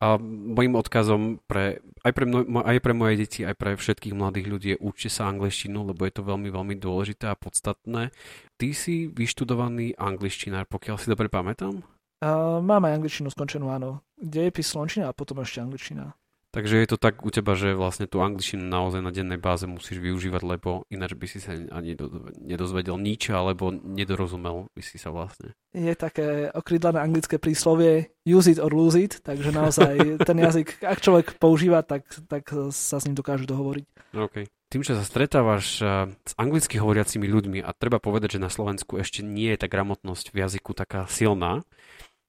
A 0.00 0.16
mojim 0.24 0.80
odkazom 0.80 1.44
pre, 1.44 1.84
aj, 2.00 2.12
pre 2.16 2.24
mno, 2.24 2.64
aj 2.64 2.80
pre 2.80 2.96
moje 2.96 3.20
deti, 3.20 3.44
aj 3.44 3.52
pre 3.52 3.76
všetkých 3.76 4.16
mladých 4.16 4.46
ľudí 4.48 4.68
je 4.72 4.80
učte 4.80 5.12
sa 5.12 5.28
angličtinu, 5.28 5.84
lebo 5.84 6.08
je 6.08 6.12
to 6.16 6.24
veľmi, 6.24 6.48
veľmi 6.48 6.74
dôležité 6.80 7.28
a 7.28 7.36
podstatné. 7.36 8.08
Ty 8.56 8.68
si 8.72 9.12
vyštudovaný 9.12 10.00
angličtinár, 10.00 10.64
pokiaľ 10.72 10.96
si 10.96 11.12
dobre 11.12 11.28
pamätám? 11.28 11.84
Uh, 12.20 12.60
mám 12.60 12.84
aj 12.84 13.00
angličtinu 13.00 13.28
skončenú, 13.32 13.72
áno. 13.72 14.04
Dejepis, 14.16 14.72
slončina 14.72 15.08
a 15.08 15.16
potom 15.16 15.40
ešte 15.40 15.64
angličtina. 15.64 16.16
Takže 16.50 16.82
je 16.82 16.88
to 16.90 16.98
tak 16.98 17.22
u 17.22 17.30
teba, 17.30 17.54
že 17.54 17.78
vlastne 17.78 18.10
tú 18.10 18.18
angličtinu 18.18 18.66
naozaj 18.66 18.98
na 19.06 19.14
dennej 19.14 19.38
báze 19.38 19.70
musíš 19.70 20.02
využívať, 20.02 20.42
lebo 20.42 20.82
ináč 20.90 21.14
by 21.14 21.26
si 21.30 21.38
sa 21.38 21.54
ani 21.54 21.94
nedozvedel 22.42 22.98
nič, 22.98 23.30
alebo 23.30 23.70
nedorozumel 23.70 24.66
by 24.74 24.82
si 24.82 24.98
sa 24.98 25.14
vlastne. 25.14 25.54
Je 25.70 25.94
také 25.94 26.50
okrydlené 26.50 27.06
anglické 27.06 27.38
príslovie 27.38 28.10
use 28.26 28.50
it 28.50 28.58
or 28.58 28.74
lose 28.74 28.98
it, 28.98 29.22
takže 29.22 29.54
naozaj 29.54 29.94
ten 30.28 30.38
jazyk, 30.42 30.82
ak 30.82 30.98
človek 30.98 31.38
používa, 31.38 31.86
tak, 31.86 32.10
tak 32.26 32.50
sa 32.74 32.98
s 32.98 33.06
ním 33.06 33.14
dokáže 33.14 33.46
dohovoriť. 33.46 34.10
Okay. 34.10 34.50
Tým, 34.74 34.82
že 34.82 34.98
sa 34.98 35.06
stretávaš 35.06 35.78
eh, 35.78 36.10
s 36.26 36.34
anglicky 36.34 36.82
hovoriacimi 36.82 37.30
ľuďmi 37.30 37.62
a 37.62 37.70
treba 37.78 38.02
povedať, 38.02 38.38
že 38.38 38.42
na 38.42 38.50
Slovensku 38.50 38.98
ešte 38.98 39.22
nie 39.22 39.54
je 39.54 39.62
tá 39.62 39.70
gramotnosť 39.70 40.34
v 40.34 40.42
jazyku 40.42 40.74
taká 40.74 41.06
silná, 41.06 41.62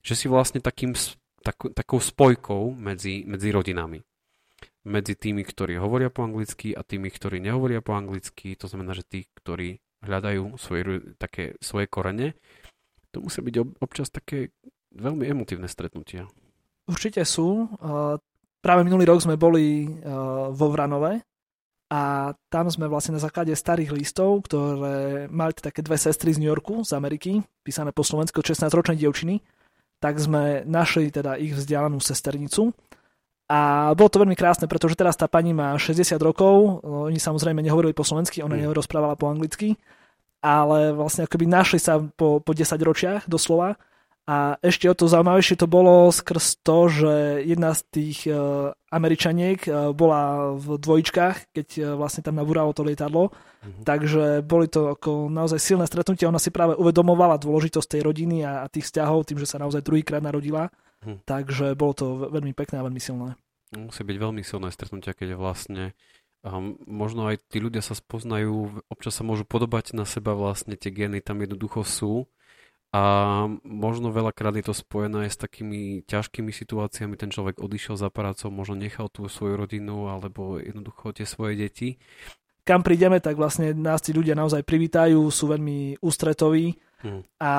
že 0.05 0.13
si 0.13 0.29
vlastne 0.29 0.61
takým, 0.61 0.93
tak, 1.41 1.57
takou 1.73 1.97
spojkou 1.97 2.77
medzi, 2.77 3.25
medzi 3.25 3.49
rodinami 3.49 4.05
medzi 4.81 5.13
tými, 5.13 5.45
ktorí 5.45 5.77
hovoria 5.77 6.09
po 6.09 6.25
anglicky 6.25 6.73
a 6.73 6.81
tými, 6.81 7.13
ktorí 7.13 7.37
nehovoria 7.37 7.85
po 7.85 7.93
anglicky. 7.93 8.57
To 8.57 8.65
znamená, 8.65 8.97
že 8.97 9.05
tí, 9.05 9.19
ktorí 9.29 9.77
hľadajú 10.01 10.57
svoje, 10.57 11.13
také 11.21 11.53
svoje 11.61 11.85
korene, 11.85 12.33
to 13.13 13.21
musí 13.21 13.43
byť 13.45 13.55
občas 13.77 14.09
také 14.09 14.49
veľmi 14.95 15.29
emotívne 15.29 15.69
stretnutia. 15.69 16.25
Určite 16.89 17.21
sú. 17.27 17.69
Práve 18.61 18.81
minulý 18.81 19.05
rok 19.05 19.21
sme 19.21 19.37
boli 19.37 19.85
vo 20.49 20.67
Vranove 20.73 21.21
a 21.91 22.33
tam 22.49 22.71
sme 22.71 22.87
vlastne 22.87 23.19
na 23.19 23.21
základe 23.21 23.51
starých 23.51 23.91
listov, 23.93 24.47
ktoré 24.47 25.27
mali 25.27 25.51
také 25.53 25.83
dve 25.83 25.99
sestry 25.99 26.33
z 26.33 26.39
New 26.39 26.49
Yorku, 26.49 26.81
z 26.87 26.95
Ameriky, 26.97 27.43
písané 27.61 27.91
po 27.93 28.01
slovensku 28.01 28.39
16-ročnej 28.39 28.97
dievčiny, 28.97 29.43
tak 30.01 30.17
sme 30.17 30.65
našli 30.65 31.11
teda 31.11 31.37
ich 31.37 31.53
vzdialenú 31.53 31.99
sesternicu 32.01 32.73
a 33.51 33.91
bolo 33.99 34.07
to 34.07 34.23
veľmi 34.23 34.39
krásne, 34.39 34.63
pretože 34.63 34.95
teraz 34.95 35.19
tá 35.19 35.27
pani 35.27 35.51
má 35.51 35.75
60 35.75 36.15
rokov, 36.23 36.79
oni 36.87 37.19
samozrejme 37.19 37.59
nehovorili 37.59 37.91
po 37.91 38.07
slovensky, 38.07 38.39
ona 38.39 38.55
mm. 38.55 38.71
nerozprávala 38.71 39.19
po 39.19 39.27
anglicky, 39.27 39.75
ale 40.39 40.95
vlastne 40.95 41.27
akoby 41.27 41.51
našli 41.51 41.83
sa 41.83 41.99
po, 41.99 42.39
po 42.39 42.51
10 42.55 42.79
ročiach 42.79 43.27
doslova 43.27 43.75
A 44.23 44.55
ešte 44.63 44.87
o 44.87 44.95
to 44.95 45.11
zaujímavejšie 45.11 45.59
to 45.59 45.67
bolo 45.67 46.07
skrz 46.15 46.63
to, 46.63 46.87
že 46.87 47.13
jedna 47.43 47.75
z 47.75 47.81
tých 47.91 48.19
uh, 48.31 48.71
Američaniek 48.87 49.59
uh, 49.67 49.91
bola 49.91 50.55
v 50.55 50.79
dvojičkách, 50.79 51.51
keď 51.51 51.67
uh, 51.75 51.83
vlastne 51.99 52.23
tam 52.23 52.39
nabúralo 52.39 52.71
to 52.71 52.87
lietadlo. 52.87 53.35
Mm-hmm. 53.35 53.83
Takže 53.83 54.23
boli 54.47 54.71
to 54.71 54.95
ako 54.95 55.27
naozaj 55.27 55.59
silné 55.59 55.83
stretnutie. 55.91 56.23
Ona 56.23 56.39
si 56.39 56.55
práve 56.55 56.79
uvedomovala 56.79 57.35
dôležitosť 57.35 57.99
tej 57.99 58.01
rodiny 58.07 58.47
a, 58.47 58.63
a 58.63 58.71
tých 58.71 58.87
vzťahov 58.87 59.27
tým, 59.27 59.43
že 59.43 59.49
sa 59.51 59.59
naozaj 59.59 59.83
druhýkrát 59.83 60.23
narodila. 60.23 60.71
Mm. 61.01 61.19
Takže 61.25 61.73
bolo 61.73 61.93
to 61.97 62.05
veľmi 62.29 62.53
pekné 62.53 62.81
a 62.81 62.85
veľmi 62.85 63.01
silné. 63.01 63.33
Musí 63.73 64.01
byť 64.03 64.17
veľmi 64.19 64.43
silné 64.43 64.69
stretnutia, 64.69 65.15
keď 65.15 65.33
je 65.33 65.37
vlastne 65.39 65.83
um, 66.43 66.77
možno 66.85 67.29
aj 67.31 67.41
tí 67.49 67.57
ľudia 67.63 67.81
sa 67.81 67.97
spoznajú, 67.97 68.83
občas 68.91 69.17
sa 69.17 69.23
môžu 69.23 69.47
podobať 69.47 69.97
na 69.97 70.03
seba 70.03 70.35
vlastne, 70.35 70.77
tie 70.77 70.91
gény 70.91 71.23
tam 71.23 71.41
jednoducho 71.41 71.81
sú 71.81 72.29
a 72.91 73.47
možno 73.63 74.11
veľakrát 74.11 74.51
je 74.59 74.67
to 74.67 74.75
spojené 74.75 75.25
aj 75.25 75.31
s 75.31 75.39
takými 75.39 76.03
ťažkými 76.03 76.51
situáciami. 76.51 77.15
Ten 77.15 77.31
človek 77.31 77.63
odišiel 77.63 77.95
za 77.95 78.11
prácou, 78.11 78.51
možno 78.51 78.75
nechal 78.75 79.07
tú 79.07 79.31
svoju 79.31 79.55
rodinu 79.55 80.11
alebo 80.11 80.59
jednoducho 80.59 81.15
tie 81.15 81.23
svoje 81.23 81.55
deti. 81.55 81.95
Kam 82.67 82.83
prídeme, 82.83 83.23
tak 83.23 83.39
vlastne 83.39 83.71
nás 83.71 84.03
tí 84.03 84.11
ľudia 84.11 84.35
naozaj 84.35 84.67
privítajú, 84.67 85.23
sú 85.31 85.49
veľmi 85.49 86.03
ústretoví 86.03 86.75
a 87.41 87.51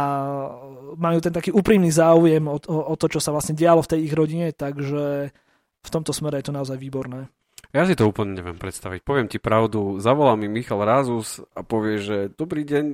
majú 0.96 1.18
ten 1.18 1.34
taký 1.34 1.50
úprimný 1.50 1.90
záujem 1.90 2.42
o, 2.46 2.56
o, 2.56 2.78
o 2.92 2.94
to, 2.94 3.06
čo 3.10 3.20
sa 3.20 3.34
vlastne 3.34 3.58
dialo 3.58 3.82
v 3.82 3.90
tej 3.96 4.00
ich 4.06 4.14
rodine, 4.14 4.50
takže 4.54 5.34
v 5.82 5.88
tomto 5.90 6.14
smere 6.14 6.38
je 6.40 6.50
to 6.50 6.56
naozaj 6.56 6.78
výborné. 6.78 7.26
Ja 7.72 7.88
si 7.88 7.96
to 7.96 8.04
úplne 8.04 8.36
neviem 8.36 8.60
predstaviť. 8.60 9.00
Poviem 9.00 9.32
ti 9.32 9.40
pravdu, 9.40 9.96
zavolá 9.96 10.36
mi 10.36 10.44
Michal 10.44 10.84
Rázus 10.84 11.40
a 11.56 11.64
povie, 11.64 12.04
že 12.04 12.28
dobrý 12.36 12.68
deň, 12.68 12.84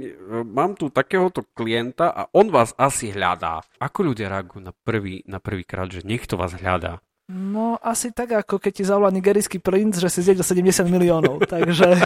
mám 0.47 0.79
tu 0.79 0.87
takéhoto 0.87 1.43
klienta 1.59 2.15
a 2.15 2.31
on 2.31 2.55
vás 2.55 2.79
asi 2.79 3.11
hľadá. 3.11 3.67
Ako 3.83 4.15
ľudia 4.15 4.31
reagujú 4.31 4.63
na 4.63 4.71
prvý, 4.71 5.27
na 5.27 5.43
prvý 5.43 5.67
krát, 5.67 5.91
že 5.91 6.07
niekto 6.07 6.39
vás 6.39 6.55
hľadá? 6.55 7.03
No 7.29 7.77
asi 7.83 8.15
tak, 8.15 8.33
ako 8.33 8.57
keď 8.57 8.73
ti 8.73 8.85
zavolá 8.87 9.11
nigerijský 9.11 9.59
princ, 9.61 9.99
že 9.99 10.09
si 10.09 10.23
zjedol 10.23 10.47
70 10.47 10.87
miliónov. 10.89 11.43
Takže 11.59 11.99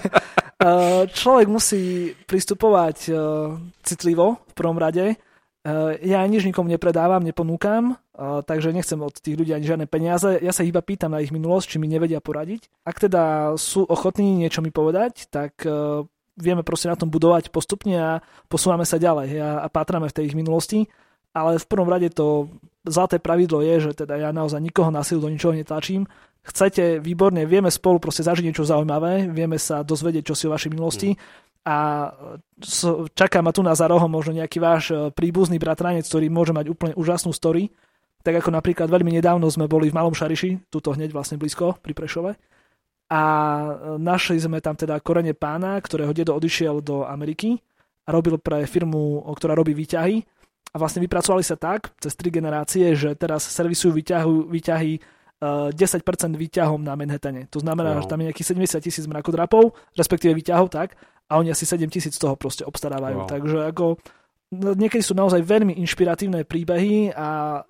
človek 1.11 1.47
musí 1.51 2.15
pristupovať 2.27 2.99
eh, 3.11 3.17
citlivo 3.83 4.43
v 4.49 4.55
prvom 4.55 4.79
rade 4.79 5.19
Eh, 5.63 5.95
ja 6.03 6.27
nič 6.27 6.43
nikomu 6.43 6.67
nepredávam, 6.67 7.23
neponúkam, 7.23 7.95
takže 8.19 8.75
nechcem 8.75 8.99
od 8.99 9.15
tých 9.15 9.39
ľudí 9.39 9.55
ani 9.55 9.63
žiadne 9.63 9.87
peniaze. 9.87 10.37
Ja 10.43 10.51
sa 10.51 10.67
iba 10.67 10.83
pýtam 10.83 11.15
na 11.15 11.23
ich 11.23 11.31
minulosť, 11.31 11.75
či 11.75 11.77
mi 11.79 11.87
nevedia 11.87 12.19
poradiť. 12.19 12.83
Ak 12.83 12.99
teda 12.99 13.55
sú 13.57 13.87
ochotní 13.87 14.43
niečo 14.43 14.61
mi 14.61 14.69
povedať, 14.69 15.33
tak 15.33 15.65
vieme 16.37 16.63
proste 16.63 16.93
na 16.93 16.99
tom 16.99 17.09
budovať 17.09 17.49
postupne 17.49 17.97
a 17.97 18.13
posúvame 18.53 18.85
sa 18.85 19.01
ďalej 19.01 19.41
a 19.41 19.67
pátrame 19.73 20.13
v 20.13 20.17
tej 20.19 20.25
ich 20.29 20.37
minulosti. 20.37 20.93
Ale 21.33 21.57
v 21.57 21.67
prvom 21.67 21.89
rade 21.89 22.13
to 22.13 22.53
zlaté 22.85 23.17
pravidlo 23.17 23.65
je, 23.65 23.91
že 23.91 24.05
teda 24.05 24.21
ja 24.21 24.29
naozaj 24.29 24.61
nikoho 24.61 24.93
na 24.93 25.01
silu 25.01 25.25
do 25.25 25.33
ničoho 25.33 25.57
netlačím. 25.57 26.05
Chcete, 26.43 26.99
výborne, 26.99 27.47
vieme 27.47 27.71
spolu 27.71 28.03
proste 28.03 28.27
zažiť 28.27 28.51
niečo 28.51 28.67
zaujímavé, 28.67 29.31
vieme 29.31 29.63
sa 29.63 29.87
dozvedieť 29.87 30.31
čo 30.31 30.35
si 30.35 30.45
o 30.51 30.55
vašej 30.55 30.71
minulosti. 30.75 31.15
Mm 31.15 31.51
a 31.63 32.11
čaká 33.15 33.39
ma 33.39 33.55
tu 33.55 33.63
na 33.63 33.71
za 33.79 33.87
rohom 33.87 34.11
možno 34.11 34.35
nejaký 34.35 34.59
váš 34.59 34.91
e, 34.91 35.15
príbuzný 35.15 35.63
bratranec, 35.63 36.03
ktorý 36.03 36.27
môže 36.27 36.51
mať 36.51 36.67
úplne 36.67 36.95
úžasnú 36.99 37.31
story. 37.31 37.71
Tak 38.27 38.43
ako 38.43 38.51
napríklad 38.51 38.91
veľmi 38.91 39.15
nedávno 39.15 39.47
sme 39.47 39.71
boli 39.71 39.91
v 39.91 39.95
Malom 39.95 40.15
Šariši, 40.15 40.71
tuto 40.71 40.91
hneď 40.91 41.15
vlastne 41.15 41.39
blízko 41.39 41.79
pri 41.79 41.95
Prešove. 41.95 42.35
A 43.15 43.23
e, 43.23 43.73
našli 44.03 44.43
sme 44.43 44.59
tam 44.59 44.75
teda 44.75 44.99
korene 44.99 45.39
pána, 45.39 45.79
ktorého 45.79 46.11
dedo 46.11 46.35
odišiel 46.35 46.83
do 46.83 47.07
Ameriky 47.07 47.63
a 48.03 48.09
robil 48.11 48.43
pre 48.43 48.67
firmu, 48.67 49.23
ktorá 49.31 49.55
robí 49.55 49.71
výťahy. 49.71 50.19
A 50.75 50.77
vlastne 50.83 50.99
vypracovali 50.99 51.47
sa 51.47 51.55
tak, 51.55 51.95
cez 52.03 52.19
tri 52.19 52.35
generácie, 52.35 52.91
že 52.99 53.15
teraz 53.15 53.47
servisujú 53.47 53.95
výťahu, 53.95 54.51
výťahy 54.51 54.99
10% 55.43 55.75
e, 55.75 56.39
výťahom 56.39 56.81
na 56.87 56.95
Manhattane. 56.95 57.51
To 57.51 57.59
znamená, 57.59 57.99
wow. 57.99 58.07
že 58.07 58.07
tam 58.07 58.23
je 58.23 58.31
nejakých 58.31 58.49
70 58.55 58.79
tisíc 58.79 59.05
mrakodrapov, 59.11 59.75
respektíve 59.99 60.39
výťahov, 60.39 60.71
tak 60.71 60.95
a 61.27 61.41
oni 61.41 61.51
asi 61.51 61.67
7 61.67 61.83
tisíc 61.91 62.15
toho 62.15 62.39
proste 62.39 62.63
obstarávajú. 62.63 63.27
Wow. 63.27 63.29
Takže 63.29 63.59
ako 63.75 63.85
no, 64.55 64.71
niekedy 64.79 65.03
sú 65.03 65.19
naozaj 65.19 65.43
veľmi 65.43 65.75
inšpiratívne 65.83 66.47
príbehy 66.47 67.11
a 67.17 67.61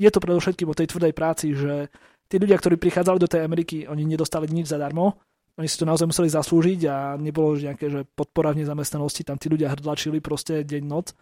je 0.00 0.08
to 0.08 0.18
predovšetkým 0.18 0.68
o 0.72 0.74
tej 0.74 0.88
tvrdej 0.88 1.12
práci, 1.12 1.52
že 1.52 1.92
tí 2.26 2.40
ľudia, 2.40 2.56
ktorí 2.56 2.80
prichádzali 2.80 3.18
do 3.20 3.28
tej 3.28 3.44
Ameriky, 3.44 3.84
oni 3.84 4.08
nedostali 4.08 4.48
nič 4.48 4.72
zadarmo, 4.72 5.20
oni 5.60 5.68
si 5.68 5.76
to 5.76 5.84
naozaj 5.84 6.08
museli 6.08 6.32
zaslúžiť 6.32 6.80
a 6.88 6.96
nebolo 7.20 7.52
že 7.52 7.68
nejaké 7.68 7.86
že 7.92 8.00
podpora 8.16 8.56
v 8.56 8.64
nezamestnanosti, 8.64 9.28
tam 9.28 9.36
tí 9.36 9.52
ľudia 9.52 9.68
hrdlačili 9.68 10.24
proste 10.24 10.64
deň, 10.64 10.82
noc. 10.88 11.12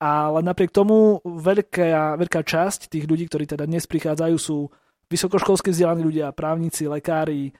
Ale 0.00 0.40
napriek 0.44 0.72
tomu 0.72 1.20
veľká, 1.24 2.16
veľká 2.16 2.40
časť 2.44 2.92
tých 2.92 3.04
ľudí, 3.04 3.28
ktorí 3.28 3.44
teda 3.48 3.68
dnes 3.68 3.84
prichádzajú, 3.84 4.36
sú 4.36 4.68
vysokoškolsky 5.10 5.74
vzdelaní 5.74 6.06
ľudia, 6.06 6.30
právnici, 6.30 6.86
lekári, 6.86 7.50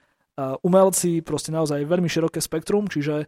umelci, 0.65 1.21
proste 1.21 1.51
naozaj 1.51 1.85
veľmi 1.85 2.09
široké 2.09 2.41
spektrum, 2.41 2.87
čiže 2.87 3.27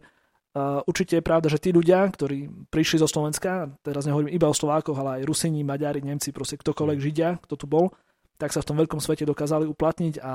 Uh, 0.53 0.85
určite 0.85 1.17
je 1.17 1.25
pravda, 1.25 1.49
že 1.49 1.57
tí 1.57 1.73
ľudia, 1.73 2.05
ktorí 2.05 2.69
prišli 2.69 3.01
zo 3.01 3.09
Slovenska, 3.09 3.73
teraz 3.81 4.05
nehovorím 4.05 4.29
iba 4.29 4.45
o 4.45 4.53
Slovákoch, 4.53 4.93
ale 4.93 5.17
aj 5.17 5.25
Rusini, 5.25 5.65
Maďari, 5.65 6.05
Nemci, 6.05 6.29
proste 6.29 6.61
ktokoľvek 6.61 6.97
mm. 7.01 7.05
Židia, 7.09 7.29
kto 7.41 7.57
tu 7.57 7.65
bol, 7.65 7.89
tak 8.37 8.53
sa 8.53 8.61
v 8.61 8.69
tom 8.69 8.77
veľkom 8.77 9.01
svete 9.01 9.25
dokázali 9.25 9.65
uplatniť 9.65 10.21
a, 10.21 10.33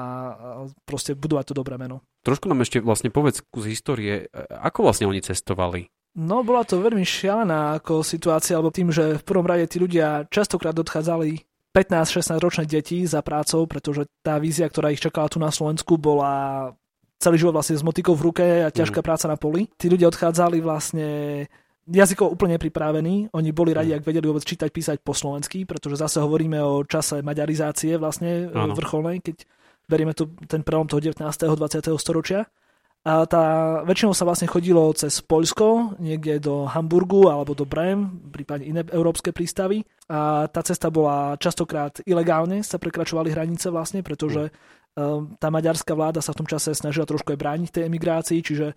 proste 0.83 1.15
budovať 1.15 1.55
to 1.55 1.63
dobré 1.63 1.79
meno. 1.79 2.03
Trošku 2.27 2.51
nám 2.51 2.67
ešte 2.67 2.83
vlastne 2.83 3.15
povedz 3.15 3.47
kus 3.47 3.71
histórie, 3.71 4.27
ako 4.51 4.91
vlastne 4.91 5.07
oni 5.07 5.23
cestovali? 5.23 5.87
No, 6.19 6.43
bola 6.43 6.67
to 6.67 6.83
veľmi 6.83 7.07
šialená 7.07 7.79
ako 7.79 8.03
situácia, 8.03 8.59
alebo 8.59 8.75
tým, 8.75 8.91
že 8.91 9.23
v 9.23 9.23
prvom 9.23 9.47
rade 9.47 9.71
tí 9.71 9.79
ľudia 9.79 10.27
častokrát 10.35 10.75
odchádzali 10.75 11.47
15-16 11.79 12.43
ročné 12.43 12.65
deti 12.67 13.07
za 13.07 13.23
prácou, 13.23 13.63
pretože 13.71 14.11
tá 14.27 14.43
vízia, 14.43 14.67
ktorá 14.67 14.91
ich 14.91 14.99
čakala 14.99 15.31
tu 15.31 15.39
na 15.39 15.55
Slovensku, 15.55 15.95
bola 15.95 16.75
celý 17.23 17.39
život 17.39 17.55
vlastne 17.55 17.79
s 17.79 17.87
motikou 17.87 18.19
v 18.19 18.31
ruke 18.31 18.47
a 18.67 18.75
ťažká 18.75 18.99
mm. 18.99 19.07
práca 19.07 19.27
na 19.31 19.39
poli. 19.39 19.71
Tí 19.79 19.87
ľudia 19.87 20.11
odchádzali 20.11 20.59
vlastne 20.59 21.09
jazykovo 21.87 22.35
úplne 22.35 22.59
pripravení. 22.59 23.31
Oni 23.31 23.51
boli 23.55 23.71
radi, 23.71 23.95
mm. 23.95 24.03
ak 24.03 24.07
vedeli 24.07 24.27
vôbec 24.27 24.43
čítať, 24.43 24.71
písať 24.75 24.99
po 25.07 25.15
slovensky, 25.15 25.63
pretože 25.63 26.03
zase 26.03 26.19
hovoríme 26.19 26.59
o 26.59 26.83
čase 26.83 27.23
maďarizácie 27.23 27.95
vlastne 27.95 28.51
ano. 28.51 28.75
vrcholnej, 28.75 29.23
keď 29.23 29.47
berieme 29.87 30.15
tu 30.19 30.35
ten 30.51 30.67
prelom 30.67 30.91
toho 30.91 30.99
19. 30.99 31.23
20. 31.23 31.59
storočia. 31.95 32.47
A 33.07 33.25
tá, 33.25 33.45
väčšinou 33.87 34.13
sa 34.13 34.27
vlastne 34.27 34.51
chodilo 34.51 34.91
cez 34.93 35.23
Poľsko, 35.23 35.97
niekde 36.03 36.43
do 36.43 36.67
Hamburgu 36.67 37.31
alebo 37.31 37.55
do 37.55 37.65
Brem, 37.65 38.21
prípadne 38.29 38.67
iné 38.69 38.81
európske 38.91 39.33
prístavy. 39.33 39.87
A 40.11 40.51
tá 40.51 40.61
cesta 40.61 40.91
bola 40.93 41.39
častokrát 41.41 42.03
ilegálne, 42.05 42.61
sa 42.61 42.77
prekračovali 42.77 43.33
hranice 43.33 43.73
vlastne, 43.73 44.05
pretože 44.05 44.53
mm 44.53 44.79
Ehm, 44.99 45.39
tá 45.39 45.49
maďarská 45.53 45.95
vláda 45.95 46.19
sa 46.19 46.35
v 46.35 46.43
tom 46.43 46.49
čase 46.51 46.75
snažila 46.75 47.07
trošku 47.07 47.31
aj 47.31 47.39
brániť 47.39 47.69
tej 47.71 47.87
emigrácii, 47.87 48.43
čiže 48.43 48.67
e, 48.73 48.75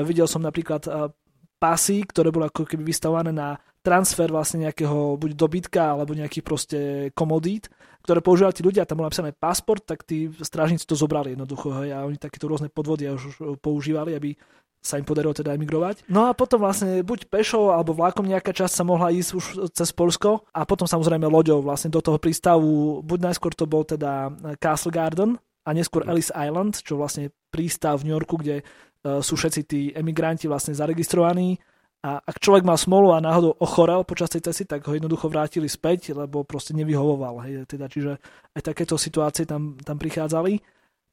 videl 0.00 0.24
som 0.24 0.40
napríklad 0.40 0.88
e, 0.88 1.12
pasy, 1.60 2.08
ktoré 2.08 2.32
boli 2.32 2.48
ako 2.48 2.64
keby 2.64 2.88
vystavované 2.88 3.36
na 3.36 3.60
transfer 3.82 4.28
vlastne 4.28 4.68
nejakého 4.68 5.16
buď 5.16 5.30
dobytka 5.34 5.96
alebo 5.96 6.16
nejakých 6.16 6.44
proste 6.44 6.78
komodít, 7.14 7.70
ktoré 8.02 8.24
používali 8.24 8.54
tí 8.56 8.62
ľudia, 8.64 8.88
tam 8.88 9.02
bol 9.02 9.08
napísané 9.08 9.36
pasport, 9.36 9.84
tak 9.84 10.04
tí 10.06 10.32
strážnici 10.40 10.88
to 10.88 10.96
zobrali 10.96 11.34
jednoducho 11.34 11.72
hej, 11.82 11.92
a 11.94 12.04
oni 12.06 12.16
takéto 12.16 12.48
rôzne 12.48 12.72
podvody 12.72 13.08
už 13.10 13.58
používali, 13.60 14.16
aby 14.16 14.32
sa 14.78 14.94
im 14.94 15.02
podarilo 15.02 15.34
teda 15.34 15.58
emigrovať. 15.58 16.06
No 16.06 16.30
a 16.30 16.36
potom 16.38 16.62
vlastne 16.62 17.02
buď 17.02 17.26
pešou 17.26 17.74
alebo 17.74 17.98
vlákom 17.98 18.22
nejaká 18.24 18.54
časť 18.54 18.74
sa 18.78 18.84
mohla 18.86 19.10
ísť 19.10 19.30
už 19.34 19.44
cez 19.74 19.90
Polsko 19.90 20.46
a 20.54 20.62
potom 20.62 20.86
samozrejme 20.86 21.26
loďou 21.26 21.58
vlastne 21.60 21.90
do 21.90 21.98
toho 21.98 22.16
prístavu, 22.16 23.02
buď 23.02 23.18
najskôr 23.26 23.52
to 23.58 23.66
bol 23.66 23.82
teda 23.82 24.30
Castle 24.62 24.94
Garden, 24.94 25.34
a 25.68 25.70
neskôr 25.76 26.08
Ellis 26.08 26.32
Island, 26.32 26.80
čo 26.80 26.96
vlastne 26.96 27.28
prístav 27.52 28.00
v 28.00 28.08
New 28.08 28.16
Yorku, 28.16 28.40
kde 28.40 28.64
uh, 28.64 29.20
sú 29.20 29.36
všetci 29.36 29.60
tí 29.68 29.80
emigranti 29.92 30.48
vlastne 30.48 30.72
zaregistrovaní 30.72 31.60
a 31.98 32.22
ak 32.22 32.38
človek 32.38 32.62
mal 32.62 32.78
smolu 32.78 33.10
a 33.10 33.18
náhodou 33.18 33.58
ochorel 33.58 34.06
počas 34.06 34.30
tej 34.30 34.46
cesty, 34.46 34.70
tak 34.70 34.86
ho 34.86 34.94
jednoducho 34.94 35.26
vrátili 35.26 35.66
späť, 35.66 36.14
lebo 36.14 36.46
proste 36.46 36.70
nevyhovoval. 36.70 37.42
Hej, 37.42 37.66
teda, 37.66 37.90
čiže 37.90 38.22
aj 38.54 38.62
takéto 38.62 38.94
situácie 38.94 39.42
tam, 39.42 39.74
tam 39.82 39.98
prichádzali. 39.98 40.62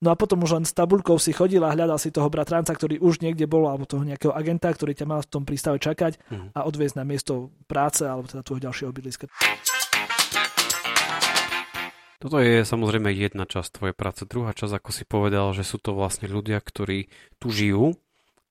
No 0.06 0.14
a 0.14 0.20
potom 0.20 0.46
už 0.46 0.62
len 0.62 0.66
s 0.68 0.78
tabulkou 0.78 1.18
si 1.18 1.34
chodil 1.34 1.64
a 1.66 1.74
hľadal 1.74 1.98
si 1.98 2.14
toho 2.14 2.30
bratranca, 2.30 2.70
ktorý 2.70 3.02
už 3.02 3.26
niekde 3.26 3.50
bol, 3.50 3.66
alebo 3.66 3.90
toho 3.90 4.06
nejakého 4.06 4.30
agenta, 4.30 4.70
ktorý 4.70 4.94
ťa 4.94 5.10
mal 5.10 5.26
v 5.26 5.32
tom 5.32 5.42
prístave 5.42 5.82
čakať 5.82 6.22
uh-huh. 6.22 6.54
a 6.54 6.70
odviezť 6.70 7.02
na 7.02 7.08
miesto 7.08 7.50
práce, 7.66 8.06
alebo 8.06 8.30
teda 8.30 8.46
tvojho 8.46 8.70
ďalšieho 8.70 8.92
bydliska. 8.94 9.26
Toto 12.22 12.38
je 12.38 12.62
samozrejme 12.62 13.10
jedna 13.10 13.50
časť 13.50 13.82
tvojej 13.82 13.96
práce. 13.98 14.22
Druhá 14.30 14.54
časť, 14.54 14.78
ako 14.78 14.90
si 14.94 15.04
povedal, 15.10 15.50
že 15.58 15.66
sú 15.66 15.82
to 15.82 15.98
vlastne 15.98 16.30
ľudia, 16.30 16.62
ktorí 16.62 17.10
tu 17.42 17.50
žijú 17.50 17.98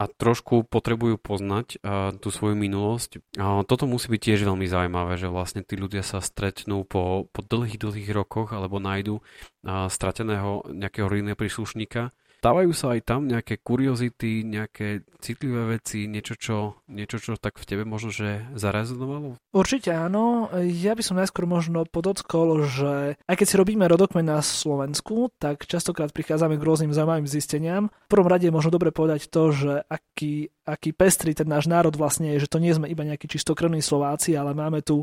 a 0.05 0.13
trošku 0.13 0.69
potrebujú 0.69 1.17
poznať 1.17 1.81
uh, 1.81 2.13
tú 2.21 2.29
svoju 2.29 2.53
minulosť. 2.53 3.25
Uh, 3.41 3.65
toto 3.65 3.89
musí 3.89 4.13
byť 4.13 4.21
tiež 4.21 4.41
veľmi 4.45 4.69
zaujímavé, 4.69 5.17
že 5.17 5.33
vlastne 5.33 5.65
tí 5.65 5.81
ľudia 5.81 6.05
sa 6.05 6.21
stretnú 6.21 6.85
po, 6.85 7.25
po 7.33 7.41
dlhých, 7.41 7.81
dlhých 7.81 8.11
rokoch 8.13 8.53
alebo 8.53 8.77
nájdu 8.77 9.25
uh, 9.25 9.89
strateného 9.89 10.69
nejakého 10.69 11.09
rodinného 11.09 11.41
príslušníka. 11.41 12.13
Stávajú 12.45 12.77
sa 12.77 12.93
aj 12.93 13.01
tam 13.09 13.25
nejaké 13.25 13.57
kuriozity, 13.65 14.45
nejaké 14.45 15.09
citlivé 15.25 15.81
veci, 15.81 16.05
niečo 16.05 16.37
čo, 16.37 16.77
niečo, 16.93 17.17
čo 17.17 17.41
tak 17.41 17.57
v 17.57 17.65
tebe 17.65 17.89
možno, 17.89 18.13
že 18.13 18.45
zarezonovalo? 18.53 19.41
Určite 19.57 19.97
áno. 19.97 20.53
Ja 20.61 20.93
by 20.93 21.01
som 21.01 21.17
najskôr 21.17 21.49
možno 21.49 21.89
podotkol, 21.89 22.69
že 22.69 23.17
aj 23.25 23.37
keď 23.41 23.47
si 23.49 23.57
robíme 23.57 23.89
rodokmen 23.89 24.29
na 24.29 24.45
Slovensku, 24.45 25.33
tak 25.41 25.65
častokrát 25.65 26.13
prichádzame 26.13 26.61
k 26.61 26.67
rôznym 26.69 26.93
zaujímavým 26.93 27.25
zisteniam. 27.25 27.89
V 27.89 28.13
prvom 28.13 28.29
rade 28.29 28.45
je 28.45 28.53
možno 28.53 28.69
dobre 28.69 28.93
povedať 28.93 29.33
to, 29.33 29.49
že 29.49 29.73
aký, 29.89 30.53
aký 30.69 30.93
pestrý 30.93 31.33
ten 31.33 31.49
náš 31.49 31.65
národ 31.65 31.97
vlastne 31.97 32.37
je, 32.37 32.45
že 32.45 32.53
to 32.53 32.61
nie 32.61 32.77
sme 32.77 32.93
iba 32.93 33.09
nejakí 33.09 33.25
čistokrvní 33.25 33.81
Slováci, 33.81 34.37
ale 34.37 34.53
máme 34.53 34.85
tu 34.85 35.01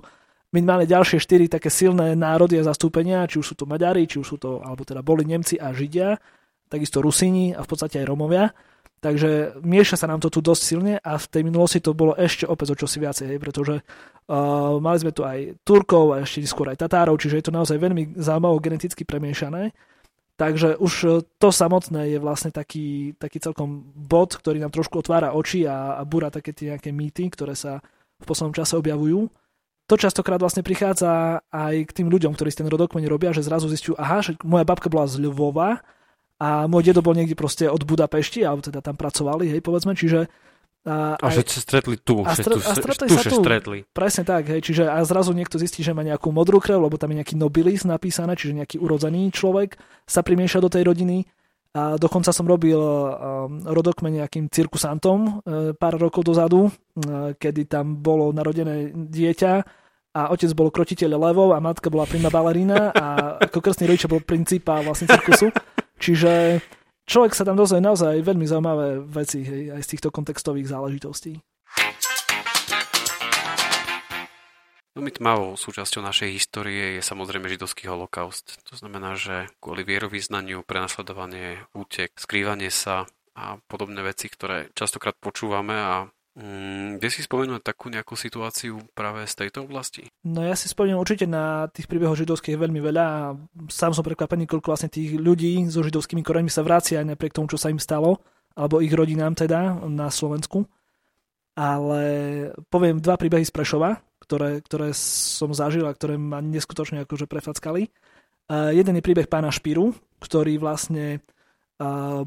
minimálne 0.53 0.85
ďalšie 0.85 1.17
štyri 1.17 1.49
také 1.49 1.73
silné 1.73 2.13
národy 2.13 2.61
a 2.61 2.67
zastúpenia, 2.67 3.25
či 3.25 3.41
už 3.41 3.49
sú 3.49 3.55
to 3.57 3.65
Maďari, 3.65 4.05
či 4.05 4.21
už 4.21 4.27
sú 4.27 4.37
to, 4.37 4.61
alebo 4.61 4.85
teda 4.85 5.01
boli 5.01 5.25
Nemci 5.25 5.57
a 5.57 5.71
Židia, 5.71 6.19
takisto 6.71 7.03
Rusini 7.03 7.51
a 7.51 7.61
v 7.61 7.69
podstate 7.69 7.99
aj 7.99 8.07
Romovia. 8.07 8.55
Takže 9.01 9.57
mieša 9.65 9.97
sa 9.97 10.07
nám 10.07 10.21
to 10.21 10.29
tu 10.29 10.45
dosť 10.45 10.61
silne 10.61 10.93
a 11.01 11.17
v 11.17 11.25
tej 11.25 11.41
minulosti 11.41 11.81
to 11.81 11.97
bolo 11.97 12.13
ešte 12.13 12.45
opäť 12.45 12.77
o 12.77 12.79
čosi 12.85 13.01
viacej, 13.01 13.33
hej, 13.33 13.39
pretože 13.41 13.81
uh, 13.81 14.77
mali 14.77 14.97
sme 15.01 15.09
tu 15.09 15.25
aj 15.25 15.57
Turkov 15.65 16.13
a 16.13 16.21
ešte 16.21 16.45
skôr 16.45 16.69
aj 16.69 16.85
Tatárov, 16.85 17.17
čiže 17.17 17.41
je 17.41 17.45
to 17.49 17.57
naozaj 17.57 17.81
veľmi 17.81 18.13
zaujímavo 18.13 18.61
geneticky 18.61 19.01
premiešané. 19.01 19.73
Takže 20.37 20.77
už 20.77 21.25
to 21.41 21.49
samotné 21.49 22.13
je 22.13 22.17
vlastne 22.21 22.53
taký, 22.53 23.17
taký 23.17 23.41
celkom 23.41 23.89
bod, 23.93 24.37
ktorý 24.37 24.61
nám 24.61 24.73
trošku 24.73 25.01
otvára 25.01 25.33
oči 25.33 25.65
a, 25.65 25.97
a 25.97 26.05
búra 26.05 26.29
také 26.29 26.53
tie 26.53 26.77
nejaké 26.77 26.93
mýty, 26.93 27.33
ktoré 27.33 27.57
sa 27.57 27.81
v 28.21 28.25
poslednom 28.25 28.53
čase 28.53 28.77
objavujú 28.77 29.33
to 29.91 29.99
častokrát 29.99 30.39
vlastne 30.39 30.63
prichádza 30.63 31.43
aj 31.51 31.75
k 31.83 31.91
tým 31.91 32.07
ľuďom, 32.07 32.31
ktorí 32.31 32.47
si 32.47 32.63
ten 32.63 32.71
rodokmeň 32.71 33.11
robia, 33.11 33.35
že 33.35 33.43
zrazu 33.43 33.67
zistujú, 33.67 33.99
aha, 33.99 34.23
že 34.23 34.39
moja 34.39 34.63
babka 34.63 34.87
bola 34.87 35.03
z 35.03 35.19
Ľvova 35.19 35.83
a 36.41 36.65
môj 36.65 36.89
dedo 36.89 37.05
bol 37.05 37.13
niekde 37.13 37.37
proste 37.37 37.69
od 37.69 37.85
Budapešti, 37.85 38.41
alebo 38.41 38.65
teda 38.65 38.81
tam 38.81 38.97
pracovali, 38.97 39.53
hej, 39.53 39.61
povedzme, 39.61 39.93
čiže 39.93 40.25
a, 40.81 41.13
a 41.13 41.29
že 41.29 41.45
sa 41.45 41.61
stretli 41.61 41.93
tu, 42.01 42.25
a, 42.25 42.33
stre, 42.33 42.57
tu, 42.57 42.59
a 42.65 42.73
stretli 42.73 43.05
tu, 43.05 43.13
sa 43.13 43.29
tu. 43.29 43.37
stretli. 43.37 43.85
Presne 43.93 44.25
tak, 44.25 44.49
hej, 44.49 44.65
čiže 44.65 44.89
a 44.89 44.97
zrazu 45.05 45.29
niekto 45.37 45.61
zistí, 45.61 45.85
že 45.85 45.93
má 45.93 46.01
nejakú 46.01 46.33
modrú 46.33 46.57
krev, 46.57 46.81
lebo 46.81 46.97
tam 46.97 47.13
je 47.13 47.21
nejaký 47.21 47.37
nobilis 47.37 47.85
napísané, 47.85 48.33
čiže 48.33 48.57
nejaký 48.57 48.81
urodzený 48.81 49.29
človek 49.29 49.77
sa 50.09 50.25
primieša 50.25 50.57
do 50.57 50.73
tej 50.73 50.89
rodiny. 50.89 51.29
A 51.71 51.95
dokonca 51.95 52.33
som 52.33 52.49
robil 52.49 52.81
um, 52.81 53.63
rodokmen 53.63 54.19
nejakým 54.19 54.49
cirkusantom 54.51 55.19
uh, 55.23 55.71
pár 55.77 55.95
rokov 56.01 56.25
dozadu, 56.25 56.67
uh, 56.67 57.31
kedy 57.37 57.69
tam 57.69 58.01
bolo 58.01 58.33
narodené 58.33 58.91
dieťa 58.91 59.53
a 60.11 60.21
otec 60.35 60.51
bol 60.51 60.67
krotiteľ 60.67 61.15
levov 61.15 61.55
a 61.55 61.63
matka 61.63 61.87
bola 61.87 62.03
prima 62.03 62.27
balerína 62.27 62.91
a 62.91 63.05
ako 63.47 63.63
krstný 63.63 63.87
rodič 63.87 64.03
bol 64.11 64.19
princípa 64.19 64.83
vlastne 64.83 65.07
cirkusu. 65.07 65.47
Čiže 66.01 66.57
človek 67.05 67.37
sa 67.37 67.45
tam 67.45 67.53
dozve 67.53 67.77
naozaj 67.77 68.25
veľmi 68.25 68.49
zaujímavé 68.49 69.05
veci 69.05 69.45
hej, 69.45 69.77
aj 69.77 69.81
z 69.85 69.89
týchto 69.93 70.09
kontextových 70.09 70.73
záležitostí. 70.73 71.37
Veľmi 74.91 75.13
no 75.13 75.17
tmavou 75.23 75.49
súčasťou 75.55 76.03
našej 76.03 76.29
histórie 76.35 76.99
je 76.99 77.01
samozrejme 77.05 77.47
židovský 77.47 77.87
holokaust. 77.87 78.59
To 78.67 78.75
znamená, 78.75 79.15
že 79.15 79.47
kvôli 79.63 79.87
vierovýznaniu, 79.87 80.67
prenasledovanie, 80.67 81.63
útek, 81.71 82.11
skrývanie 82.19 82.67
sa 82.67 83.07
a 83.31 83.55
podobné 83.71 84.03
veci, 84.03 84.27
ktoré 84.27 84.67
častokrát 84.75 85.15
počúvame 85.15 85.77
a 85.79 86.11
Mm, 86.31 86.95
kde 86.95 87.09
si 87.11 87.27
spomenúť 87.27 87.59
takú 87.59 87.91
nejakú 87.91 88.15
situáciu 88.15 88.79
práve 88.95 89.27
z 89.27 89.35
tejto 89.35 89.67
oblasti? 89.67 90.07
No 90.23 90.39
ja 90.39 90.55
si 90.55 90.71
spomínam 90.71 91.03
určite 91.03 91.27
na 91.27 91.67
tých 91.67 91.91
príbehov 91.91 92.15
židovských 92.15 92.55
veľmi 92.55 92.79
veľa 92.79 93.03
a 93.03 93.35
sám 93.67 93.91
som 93.91 93.99
prekvapený, 93.99 94.47
koľko 94.47 94.71
vlastne 94.71 94.87
tých 94.87 95.19
ľudí 95.19 95.67
so 95.67 95.83
židovskými 95.83 96.23
koreňmi 96.23 96.47
sa 96.47 96.63
vracia 96.63 97.03
aj 97.03 97.11
napriek 97.11 97.35
tomu, 97.35 97.51
čo 97.51 97.59
sa 97.59 97.67
im 97.67 97.83
stalo, 97.83 98.23
alebo 98.55 98.79
ich 98.79 98.95
rodinám 98.95 99.35
teda 99.35 99.83
na 99.91 100.07
Slovensku. 100.07 100.63
Ale 101.51 102.01
poviem 102.71 103.03
dva 103.03 103.19
príbehy 103.19 103.43
z 103.43 103.51
Prešova, 103.51 103.99
ktoré, 104.23 104.63
ktoré 104.63 104.95
som 104.95 105.51
zažil 105.51 105.83
a 105.83 105.91
ktoré 105.91 106.15
ma 106.15 106.39
neskutočne 106.39 107.03
akože 107.03 107.27
prefackali. 107.27 107.91
Uh, 108.47 108.71
jeden 108.71 108.95
je 108.95 109.03
príbeh 109.03 109.27
pána 109.27 109.51
Špíru, 109.51 109.91
ktorý 110.23 110.55
vlastne 110.63 111.19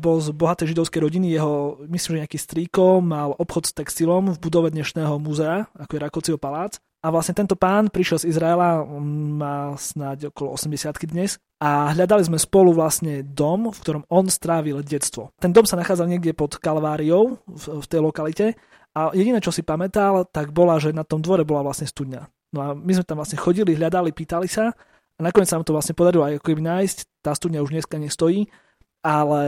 bol 0.00 0.16
z 0.18 0.34
bohatej 0.34 0.74
židovskej 0.74 1.00
rodiny, 1.02 1.30
jeho, 1.34 1.78
myslím, 1.86 2.10
že 2.18 2.22
nejaký 2.26 2.38
strýko 2.38 2.98
mal 2.98 3.36
obchod 3.38 3.70
s 3.70 3.76
textilom 3.76 4.34
v 4.34 4.38
budove 4.42 4.74
dnešného 4.74 5.16
múzea, 5.22 5.70
ako 5.78 5.92
je 5.94 6.00
Rakocio 6.02 6.36
palác. 6.36 6.82
A 7.04 7.12
vlastne 7.12 7.36
tento 7.36 7.52
pán 7.52 7.92
prišiel 7.92 8.24
z 8.24 8.32
Izraela, 8.32 8.80
má 9.36 9.76
snáď 9.76 10.32
okolo 10.32 10.56
80 10.56 10.96
dnes, 11.04 11.36
a 11.64 11.96
hľadali 11.96 12.20
sme 12.28 12.36
spolu 12.36 12.76
vlastne 12.76 13.24
dom, 13.24 13.72
v 13.72 13.78
ktorom 13.80 14.04
on 14.12 14.28
strávil 14.28 14.84
detstvo. 14.84 15.32
Ten 15.40 15.48
dom 15.48 15.64
sa 15.64 15.80
nachádzal 15.80 16.12
niekde 16.12 16.36
pod 16.36 16.60
Kalváriou 16.60 17.40
v, 17.48 17.64
v 17.80 17.86
tej 17.88 18.00
lokalite 18.04 18.46
a 18.92 19.14
jediné, 19.16 19.40
čo 19.40 19.48
si 19.48 19.64
pamätal, 19.64 20.28
tak 20.28 20.52
bola, 20.52 20.76
že 20.76 20.92
na 20.92 21.08
tom 21.08 21.24
dvore 21.24 21.48
bola 21.48 21.64
vlastne 21.64 21.88
studňa. 21.88 22.28
No 22.52 22.58
a 22.60 22.68
my 22.76 22.92
sme 22.92 23.08
tam 23.08 23.16
vlastne 23.16 23.40
chodili, 23.40 23.72
hľadali, 23.72 24.12
pýtali 24.12 24.44
sa 24.44 24.76
a 25.14 25.20
nakoniec 25.24 25.48
sa 25.48 25.56
nám 25.56 25.64
to 25.64 25.72
vlastne 25.72 25.96
podarilo 25.96 26.28
aj 26.28 26.36
ako 26.42 26.60
nájsť. 26.60 26.98
Tá 27.24 27.32
studňa 27.32 27.64
už 27.64 27.72
dneska 27.72 27.96
nestojí 27.96 28.50
ale 29.04 29.42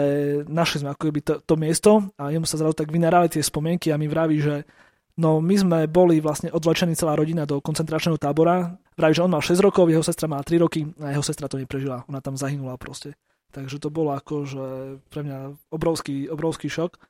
našli 0.44 0.84
sme 0.84 0.92
ako 0.92 1.02
keby 1.08 1.20
to, 1.24 1.34
to 1.40 1.54
miesto 1.56 2.04
a 2.20 2.28
jemu 2.28 2.44
sa 2.44 2.60
zrazu 2.60 2.76
tak 2.76 2.92
vynárali 2.92 3.32
tie 3.32 3.40
spomienky 3.40 3.88
a 3.88 3.96
mi 3.96 4.04
vraví, 4.04 4.36
že 4.36 4.68
no 5.16 5.40
my 5.40 5.56
sme 5.56 5.78
boli 5.88 6.20
vlastne 6.20 6.52
odvlečení 6.52 6.92
celá 6.92 7.16
rodina 7.16 7.48
do 7.48 7.64
koncentračného 7.64 8.20
tábora. 8.20 8.76
Vraví, 9.00 9.16
že 9.16 9.24
on 9.24 9.32
mal 9.32 9.40
6 9.40 9.56
rokov, 9.64 9.88
jeho 9.88 10.04
sestra 10.04 10.28
má 10.28 10.44
3 10.44 10.60
roky 10.60 10.84
a 11.00 11.16
jeho 11.16 11.24
sestra 11.24 11.48
to 11.48 11.56
neprežila. 11.56 12.04
Ona 12.12 12.20
tam 12.20 12.36
zahynula 12.36 12.76
proste. 12.76 13.16
Takže 13.56 13.80
to 13.80 13.88
bolo 13.88 14.12
ako, 14.12 14.44
že 14.44 14.64
pre 15.08 15.24
mňa 15.24 15.72
obrovský, 15.72 16.28
obrovský 16.28 16.68
šok. 16.68 17.00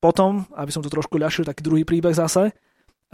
Potom, 0.00 0.48
aby 0.56 0.72
som 0.72 0.80
to 0.80 0.88
trošku 0.88 1.20
ľahšil, 1.20 1.44
taký 1.44 1.60
druhý 1.60 1.84
príbeh 1.84 2.16
zase, 2.16 2.56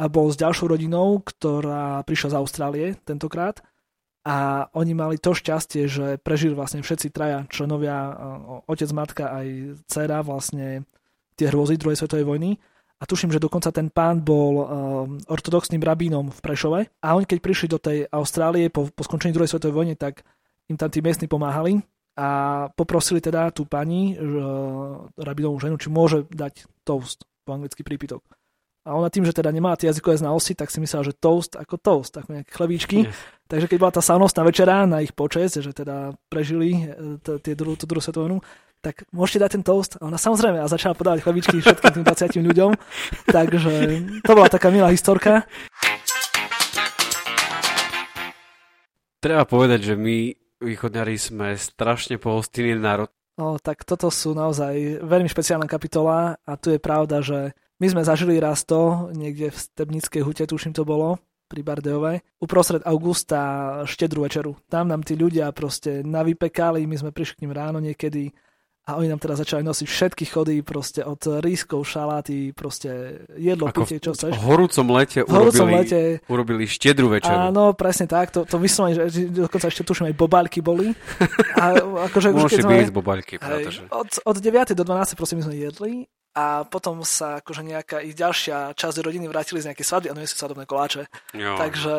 a 0.01 0.09
bol 0.09 0.33
s 0.33 0.41
ďalšou 0.41 0.73
rodinou, 0.73 1.21
ktorá 1.21 2.01
prišla 2.09 2.33
z 2.33 2.39
Austrálie 2.39 2.87
tentokrát 3.05 3.61
a 4.21 4.69
oni 4.77 4.93
mali 4.93 5.17
to 5.17 5.33
šťastie, 5.33 5.89
že 5.89 6.21
prežili 6.21 6.53
vlastne 6.53 6.85
všetci 6.85 7.09
traja 7.09 7.49
členovia, 7.49 8.13
otec, 8.69 8.91
matka 8.93 9.33
aj 9.33 9.47
dcera 9.89 10.21
vlastne 10.21 10.85
tie 11.41 11.49
hrôzy 11.49 11.81
druhej 11.81 11.97
svetovej 11.97 12.29
vojny. 12.29 12.61
A 13.01 13.09
tuším, 13.09 13.33
že 13.33 13.41
dokonca 13.41 13.73
ten 13.73 13.89
pán 13.89 14.21
bol 14.21 14.55
um, 14.61 14.65
ortodoxným 15.25 15.81
rabínom 15.81 16.29
v 16.29 16.39
Prešove. 16.45 16.81
A 17.01 17.17
oni 17.17 17.25
keď 17.25 17.39
prišli 17.41 17.67
do 17.73 17.81
tej 17.81 18.05
Austrálie 18.13 18.69
po, 18.69 18.93
po 18.93 19.03
skončení 19.09 19.33
druhej 19.33 19.57
svetovej 19.57 19.73
vojny, 19.73 19.95
tak 19.97 20.21
im 20.69 20.77
tam 20.77 20.93
tí 20.93 21.01
miestni 21.01 21.25
pomáhali 21.25 21.81
a 22.21 22.69
poprosili 22.77 23.25
teda 23.25 23.57
tú 23.57 23.65
pani, 23.65 24.21
uh, 24.21 25.09
rabínovú 25.17 25.57
ženu, 25.65 25.81
či 25.81 25.89
môže 25.89 26.29
dať 26.29 26.69
toast 26.85 27.25
po 27.49 27.57
anglicky 27.57 27.81
prípitok. 27.81 28.21
A 28.85 28.93
ona 28.93 29.09
tým, 29.09 29.25
že 29.25 29.33
teda 29.33 29.49
nemá 29.49 29.81
tie 29.81 29.89
jazykové 29.89 30.21
znalosti, 30.21 30.53
tak 30.53 30.69
si 30.69 30.85
myslela, 30.85 31.09
že 31.09 31.17
toast 31.17 31.57
ako 31.57 31.81
toast, 31.81 32.13
ako 32.21 32.37
nejaké 32.37 32.53
chlebíčky. 32.53 33.09
Yes. 33.09 33.17
Takže 33.51 33.67
keď 33.67 33.79
bola 33.83 33.97
tá 33.99 33.99
slavnostná 33.99 34.47
večera 34.47 34.87
na 34.87 35.03
ich 35.03 35.11
počest, 35.11 35.59
že 35.59 35.75
teda 35.75 36.15
prežili 36.31 36.87
e, 36.87 37.19
tie 37.19 37.59
druhú, 37.59 37.75
tú 37.75 37.91
druhú 37.91 37.99
svetovú 37.99 38.39
tak 38.79 39.05
môžete 39.11 39.43
dať 39.43 39.51
ten 39.59 39.65
toast. 39.67 39.99
A 39.99 40.07
ona 40.07 40.17
samozrejme 40.17 40.63
a 40.63 40.71
začala 40.71 40.95
podávať 40.95 41.27
chlebíčky 41.27 41.59
všetkým 41.59 42.01
tým 42.01 42.05
20 42.07 42.47
ľuďom. 42.47 42.71
Takže 43.37 43.73
to 44.23 44.33
bola 44.33 44.47
taká 44.47 44.71
milá 44.71 44.89
historka. 44.95 45.45
Treba 49.19 49.45
povedať, 49.45 49.93
že 49.93 49.95
my 49.99 50.33
východňari 50.63 51.17
sme 51.19 51.59
strašne 51.59 52.23
pohostinný 52.23 52.79
národ. 52.79 53.11
No, 53.37 53.59
tak 53.59 53.83
toto 53.83 54.15
sú 54.15 54.31
naozaj 54.31 55.03
veľmi 55.03 55.27
špeciálna 55.27 55.67
kapitola 55.67 56.39
a 56.41 56.53
tu 56.55 56.71
je 56.71 56.81
pravda, 56.81 57.19
že 57.21 57.53
my 57.83 57.87
sme 57.89 58.03
zažili 58.07 58.39
raz 58.39 58.63
to, 58.63 59.11
niekde 59.11 59.51
v 59.51 59.59
Stebnickej 59.59 60.23
hute, 60.25 60.45
tuším 60.45 60.77
to 60.77 60.85
bolo, 60.85 61.21
pri 61.51 61.67
Bardeovej, 61.67 62.23
uprostred 62.39 62.87
augusta 62.87 63.83
štedru 63.83 64.23
večeru. 64.23 64.55
Tam 64.71 64.87
nám 64.87 65.03
tí 65.03 65.19
ľudia 65.19 65.51
proste 65.51 66.07
navypekali, 66.07 66.87
my 66.87 66.95
sme 66.95 67.11
prišli 67.11 67.43
k 67.43 67.43
ním 67.43 67.53
ráno 67.59 67.83
niekedy 67.83 68.31
a 68.87 68.97
oni 68.97 69.13
nám 69.13 69.21
teraz 69.23 69.39
začali 69.39 69.61
nosiť 69.63 69.87
všetky 69.87 70.25
chody 70.31 70.57
proste 70.65 71.05
od 71.05 71.21
rískov, 71.45 71.85
šaláty, 71.85 72.51
proste 72.57 73.23
jedlo, 73.37 73.69
Ako 73.69 73.87
pitie, 73.87 74.01
čo 74.01 74.17
chceš. 74.17 74.35
V 74.35 74.45
horúcom 74.47 74.87
lete, 74.97 75.21
v 75.23 75.31
horúcom 75.31 75.69
urobili, 75.69 75.79
lete 75.79 76.01
urobili 76.27 76.65
štedru 76.65 77.07
večeru. 77.13 77.53
Áno, 77.53 77.77
presne 77.77 78.09
tak, 78.09 78.33
to, 78.33 78.49
to 78.49 78.57
myslím, 78.59 78.97
že, 78.97 79.31
dokonca 79.31 79.69
ešte 79.69 79.85
tuším 79.85 80.11
aj 80.11 80.15
bobalky 80.17 80.59
boli. 80.65 80.97
A 81.61 81.77
akože, 82.11 82.33
Môže 82.33 82.65
byť 82.65 82.91
bobalky, 82.91 83.37
pretože... 83.37 83.85
Od, 83.93 84.11
od 84.27 84.37
9. 84.41 84.73
do 84.73 84.83
12. 84.83 85.15
prosím, 85.15 85.45
my 85.45 85.53
sme 85.53 85.57
jedli 85.61 85.93
a 86.31 86.63
potom 86.63 87.03
sa 87.03 87.43
akože 87.43 87.67
nejaká 87.67 87.99
ich 88.07 88.15
ďalšia 88.15 88.79
časť 88.79 89.03
rodiny 89.03 89.27
vrátili 89.27 89.59
z 89.59 89.75
nejakej 89.75 89.87
svadby 89.87 90.09
a 90.11 90.15
no 90.15 90.23
sú 90.23 90.39
svadobné 90.39 90.63
koláče. 90.63 91.11
Jo. 91.35 91.59
Takže 91.59 91.95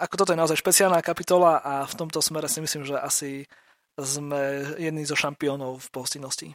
ako 0.00 0.14
toto 0.16 0.32
je 0.32 0.40
naozaj 0.40 0.56
špeciálna 0.56 1.04
kapitola 1.04 1.60
a 1.60 1.74
v 1.84 1.94
tomto 1.94 2.24
smere 2.24 2.48
si 2.48 2.64
myslím, 2.64 2.88
že 2.88 2.96
asi 2.96 3.44
sme 4.00 4.74
jedni 4.80 5.06
zo 5.06 5.14
šampiónov 5.14 5.78
v 5.78 5.88
pohostinnosti. 5.92 6.48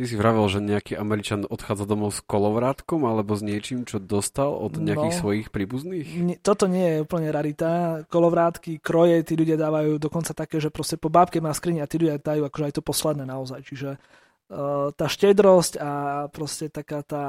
Ty 0.00 0.08
si 0.08 0.16
vravel, 0.16 0.48
že 0.48 0.64
nejaký 0.64 0.96
Američan 0.96 1.44
odchádza 1.44 1.84
domov 1.84 2.16
s 2.16 2.24
kolovrátkom 2.24 3.04
alebo 3.04 3.36
s 3.36 3.44
niečím, 3.44 3.84
čo 3.84 4.00
dostal 4.00 4.48
od 4.48 4.80
nejakých 4.80 5.12
no, 5.12 5.20
svojich 5.20 5.48
príbuzných? 5.52 6.08
Nie, 6.24 6.36
toto 6.40 6.64
nie 6.66 6.96
je 6.96 7.04
úplne 7.04 7.28
rarita. 7.28 8.02
Kolovrátky, 8.08 8.80
kroje, 8.80 9.20
tí 9.28 9.36
ľudia 9.36 9.60
dávajú 9.60 10.00
dokonca 10.00 10.32
také, 10.32 10.56
že 10.56 10.72
proste 10.72 10.96
po 10.96 11.12
bábke 11.12 11.38
má 11.44 11.52
skrini 11.52 11.84
a 11.84 11.86
tí 11.86 12.00
ľudia 12.00 12.16
dajú 12.16 12.48
akože 12.48 12.64
aj 12.64 12.74
to 12.80 12.82
posledné 12.82 13.24
naozaj. 13.28 13.60
Čiže 13.60 14.00
tá 14.98 15.06
štedrosť 15.06 15.78
a 15.78 15.90
proste 16.34 16.66
taká 16.66 17.06
tá, 17.06 17.24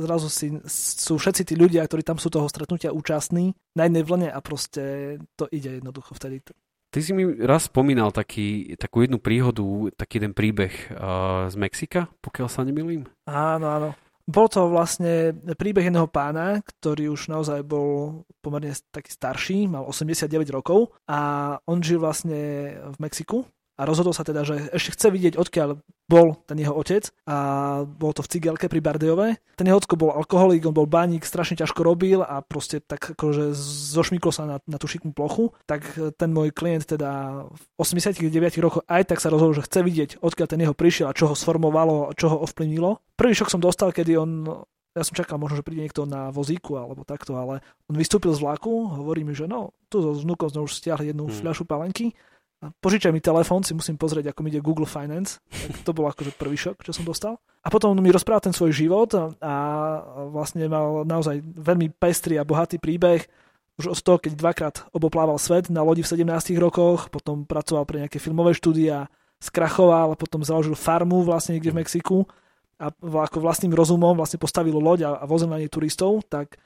zrazu 0.00 0.32
si, 0.32 0.48
sú 0.64 1.20
všetci 1.20 1.52
tí 1.52 1.54
ľudia, 1.60 1.84
ktorí 1.84 2.00
tam 2.00 2.16
sú 2.16 2.32
toho 2.32 2.48
stretnutia 2.48 2.88
účastní 2.88 3.52
na 3.76 3.84
jednej 3.84 4.04
vlne 4.04 4.28
a 4.32 4.40
proste 4.40 5.16
to 5.36 5.44
ide 5.52 5.78
jednoducho 5.78 6.16
vtedy. 6.16 6.40
Ty 6.88 6.98
si 7.02 7.10
mi 7.12 7.26
raz 7.42 7.66
spomínal 7.68 8.14
taký, 8.14 8.78
takú 8.78 9.04
jednu 9.04 9.18
príhodu, 9.20 9.90
taký 9.98 10.22
jeden 10.22 10.32
príbeh 10.32 10.72
uh, 10.94 11.50
z 11.50 11.56
Mexika, 11.58 12.06
pokiaľ 12.22 12.48
sa 12.48 12.64
nemýlim. 12.64 13.04
Áno, 13.28 13.66
áno. 13.66 13.90
Bol 14.24 14.48
to 14.48 14.72
vlastne 14.72 15.36
príbeh 15.58 15.84
jedného 15.84 16.08
pána, 16.08 16.64
ktorý 16.64 17.12
už 17.12 17.28
naozaj 17.28 17.60
bol 17.60 18.24
pomerne 18.40 18.72
taký 18.88 19.12
starší, 19.12 19.68
mal 19.68 19.84
89 19.84 20.48
rokov 20.48 20.96
a 21.04 21.52
on 21.68 21.84
žil 21.84 22.00
vlastne 22.00 22.72
v 22.72 22.96
Mexiku 22.96 23.44
a 23.74 23.82
rozhodol 23.82 24.14
sa 24.14 24.22
teda, 24.22 24.46
že 24.46 24.70
ešte 24.70 24.94
chce 24.94 25.08
vidieť, 25.10 25.34
odkiaľ 25.34 25.82
bol 26.06 26.38
ten 26.46 26.60
jeho 26.60 26.70
otec 26.76 27.10
a 27.26 27.36
bol 27.82 28.14
to 28.14 28.22
v 28.22 28.30
Cigelke 28.30 28.70
pri 28.70 28.78
Bardejove. 28.78 29.40
Ten 29.58 29.66
jeho 29.66 29.80
ocko 29.80 29.98
bol 29.98 30.14
alkoholik, 30.14 30.62
on 30.68 30.76
bol 30.76 30.86
baník, 30.86 31.26
strašne 31.26 31.58
ťažko 31.58 31.80
robil 31.82 32.22
a 32.22 32.38
proste 32.44 32.78
tak 32.78 33.16
akože 33.18 33.56
zošmykol 33.96 34.30
sa 34.30 34.44
na, 34.46 34.56
na 34.68 34.78
tú 34.78 34.86
šiknú 34.86 35.10
plochu. 35.10 35.50
Tak 35.66 36.14
ten 36.14 36.30
môj 36.30 36.54
klient 36.54 36.86
teda 36.86 37.42
v 37.50 37.62
89 37.80 38.30
rokoch 38.62 38.84
aj 38.86 39.10
tak 39.10 39.18
sa 39.18 39.32
rozhodol, 39.32 39.58
že 39.58 39.66
chce 39.66 39.80
vidieť, 39.82 40.10
odkiaľ 40.22 40.46
ten 40.46 40.60
jeho 40.62 40.76
prišiel 40.76 41.10
a 41.10 41.16
čo 41.16 41.32
ho 41.32 41.34
sformovalo, 41.34 42.14
čo 42.14 42.30
ho 42.30 42.36
ovplyvnilo. 42.46 43.02
Prvý 43.18 43.34
šok 43.34 43.50
som 43.50 43.64
dostal, 43.64 43.90
kedy 43.90 44.12
on 44.14 44.30
ja 44.94 45.02
som 45.02 45.18
čakal 45.18 45.42
možno, 45.42 45.58
že 45.58 45.66
príde 45.66 45.82
niekto 45.82 46.06
na 46.06 46.30
vozíku 46.30 46.78
alebo 46.78 47.02
takto, 47.02 47.34
ale 47.34 47.58
on 47.90 47.98
vystúpil 47.98 48.30
z 48.30 48.38
vlaku, 48.38 48.94
hovorí 48.94 49.26
mi, 49.26 49.34
že 49.34 49.50
no, 49.50 49.74
tu 49.90 49.98
so 49.98 50.14
vnúkom 50.14 50.54
sme 50.54 50.62
už 50.62 50.78
stiahli 50.78 51.10
jednu 51.10 51.26
hmm. 51.26 51.34
fľašu 51.42 51.66
palenky 51.66 52.14
požičaj 52.80 53.12
mi 53.12 53.20
telefón, 53.20 53.64
si 53.64 53.76
musím 53.76 53.96
pozrieť, 54.00 54.32
ako 54.32 54.40
mi 54.44 54.48
ide 54.52 54.64
Google 54.64 54.88
Finance. 54.88 55.40
Tak 55.48 55.84
to 55.84 55.92
bol 55.96 56.08
akože 56.08 56.36
prvý 56.36 56.56
šok, 56.56 56.84
čo 56.84 56.92
som 56.92 57.04
dostal. 57.04 57.36
A 57.64 57.68
potom 57.72 57.96
mi 57.96 58.12
rozprával 58.12 58.48
ten 58.50 58.56
svoj 58.56 58.72
život 58.72 59.10
a 59.40 59.54
vlastne 60.28 60.68
mal 60.68 61.04
naozaj 61.04 61.40
veľmi 61.40 61.92
pestrý 61.96 62.36
a 62.36 62.46
bohatý 62.46 62.76
príbeh. 62.80 63.24
Už 63.74 63.90
od 63.90 63.98
toho, 63.98 64.22
keď 64.22 64.32
dvakrát 64.38 64.74
oboplával 64.94 65.40
svet 65.40 65.66
na 65.72 65.82
lodi 65.82 66.06
v 66.06 66.10
17 66.12 66.54
rokoch, 66.62 67.10
potom 67.10 67.42
pracoval 67.42 67.84
pre 67.88 68.06
nejaké 68.06 68.22
filmové 68.22 68.54
štúdia, 68.54 69.10
skrachoval, 69.42 70.14
potom 70.14 70.46
založil 70.46 70.78
farmu 70.78 71.26
vlastne 71.26 71.58
niekde 71.58 71.74
v 71.74 71.78
Mexiku 71.82 72.18
a 72.78 72.90
ako 72.94 73.38
vlastným 73.42 73.74
rozumom 73.74 74.14
vlastne 74.18 74.38
postavil 74.38 74.78
loď 74.78 75.06
a, 75.06 75.10
a 75.20 75.24
vozil 75.26 75.50
na 75.50 75.58
nej 75.58 75.70
turistov, 75.70 76.26
tak 76.26 76.58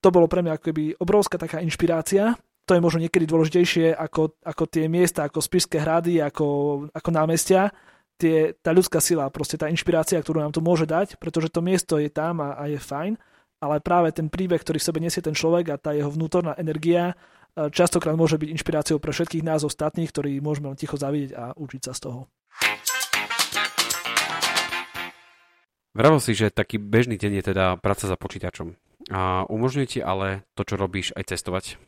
to 0.00 0.08
bolo 0.12 0.28
pre 0.28 0.44
mňa 0.44 0.56
ako 0.56 0.64
keby 0.70 0.84
obrovská 1.00 1.40
taká 1.40 1.64
inšpirácia 1.64 2.36
to 2.64 2.72
je 2.72 2.80
možno 2.80 3.04
niekedy 3.04 3.28
dôležitejšie 3.28 3.92
ako, 3.92 4.40
ako 4.40 4.64
tie 4.64 4.88
miesta, 4.88 5.28
ako 5.28 5.44
Spišské 5.44 5.84
hrady, 5.84 6.24
ako, 6.24 6.46
ako 6.90 7.08
námestia, 7.12 7.68
tie, 8.16 8.56
tá 8.56 8.72
ľudská 8.72 9.04
sila, 9.04 9.28
proste 9.28 9.60
tá 9.60 9.68
inšpirácia, 9.68 10.20
ktorú 10.20 10.40
nám 10.40 10.56
to 10.56 10.64
môže 10.64 10.88
dať, 10.88 11.20
pretože 11.20 11.52
to 11.52 11.60
miesto 11.60 12.00
je 12.00 12.08
tam 12.08 12.40
a, 12.40 12.56
a 12.56 12.72
je 12.72 12.80
fajn, 12.80 13.20
ale 13.60 13.84
práve 13.84 14.16
ten 14.16 14.32
príbeh, 14.32 14.60
ktorý 14.60 14.80
v 14.80 14.86
sebe 14.88 14.98
nesie 15.00 15.20
ten 15.20 15.36
človek 15.36 15.76
a 15.76 15.80
tá 15.80 15.92
jeho 15.92 16.08
vnútorná 16.08 16.56
energia, 16.56 17.12
e, 17.56 17.68
častokrát 17.68 18.16
môže 18.16 18.40
byť 18.40 18.48
inšpiráciou 18.48 18.96
pre 18.96 19.12
všetkých 19.12 19.44
nás 19.44 19.60
ostatných, 19.60 20.08
ktorí 20.08 20.40
môžeme 20.40 20.72
len 20.72 20.80
ticho 20.80 20.96
zavidieť 20.96 21.32
a 21.36 21.44
učiť 21.52 21.82
sa 21.84 21.92
z 21.92 22.00
toho. 22.00 22.20
Vravel 25.94 26.18
si, 26.18 26.34
že 26.34 26.50
taký 26.50 26.82
bežný 26.82 27.14
deň 27.14 27.32
je 27.38 27.44
teda 27.54 27.78
práca 27.78 28.10
za 28.10 28.18
počítačom. 28.18 28.74
A 29.14 29.46
umožňuje 29.46 29.86
ti 29.86 30.00
ale 30.02 30.42
to, 30.58 30.66
čo 30.66 30.74
robíš, 30.74 31.14
aj 31.14 31.30
cestovať? 31.30 31.78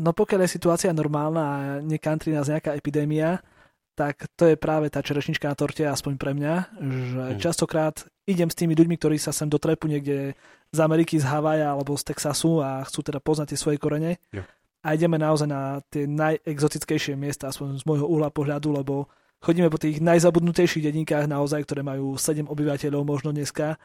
No 0.00 0.16
pokiaľ 0.16 0.48
je 0.48 0.56
situácia 0.56 0.96
normálna 0.96 1.42
a 1.44 1.56
nekantri 1.84 2.32
nás 2.32 2.48
nejaká 2.48 2.72
epidémia, 2.72 3.44
tak 3.92 4.32
to 4.32 4.48
je 4.48 4.56
práve 4.56 4.88
tá 4.88 5.04
čerešnička 5.04 5.44
na 5.44 5.52
torte, 5.52 5.84
aspoň 5.84 6.16
pre 6.16 6.32
mňa, 6.32 6.54
že 6.80 7.24
mm. 7.36 7.40
častokrát 7.44 8.08
idem 8.24 8.48
s 8.48 8.56
tými 8.56 8.72
ľuďmi, 8.72 8.96
ktorí 8.96 9.20
sa 9.20 9.28
sem 9.28 9.44
dotrepu 9.44 9.92
niekde 9.92 10.32
z 10.72 10.78
Ameriky, 10.80 11.20
z 11.20 11.28
Havaja 11.28 11.76
alebo 11.76 11.92
z 12.00 12.08
Texasu 12.08 12.64
a 12.64 12.80
chcú 12.88 13.04
teda 13.04 13.20
poznať 13.20 13.52
tie 13.52 13.58
svoje 13.60 13.76
korene. 13.76 14.16
Yeah. 14.32 14.48
A 14.80 14.96
ideme 14.96 15.20
naozaj 15.20 15.44
na 15.44 15.84
tie 15.92 16.08
najexotickejšie 16.08 17.12
miesta, 17.12 17.52
aspoň 17.52 17.84
z 17.84 17.84
môjho 17.84 18.08
uhla 18.08 18.32
pohľadu, 18.32 18.80
lebo 18.80 19.12
chodíme 19.44 19.68
po 19.68 19.76
tých 19.76 20.00
najzabudnutejších 20.00 20.88
dedinkách 20.88 21.28
naozaj, 21.28 21.68
ktoré 21.68 21.84
majú 21.84 22.16
7 22.16 22.48
obyvateľov 22.48 23.04
možno 23.04 23.36
dneska 23.36 23.76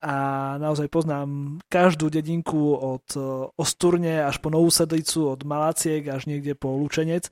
a 0.00 0.16
naozaj 0.56 0.88
poznám 0.88 1.60
každú 1.68 2.08
dedinku 2.08 2.72
od 2.72 3.04
e, 3.12 3.20
Osturne 3.60 4.24
až 4.24 4.40
po 4.40 4.48
Novú 4.48 4.72
Sedlicu, 4.72 5.28
od 5.28 5.44
Maláciek 5.44 6.08
až 6.08 6.24
niekde 6.24 6.56
po 6.56 6.72
Lučenec. 6.72 7.28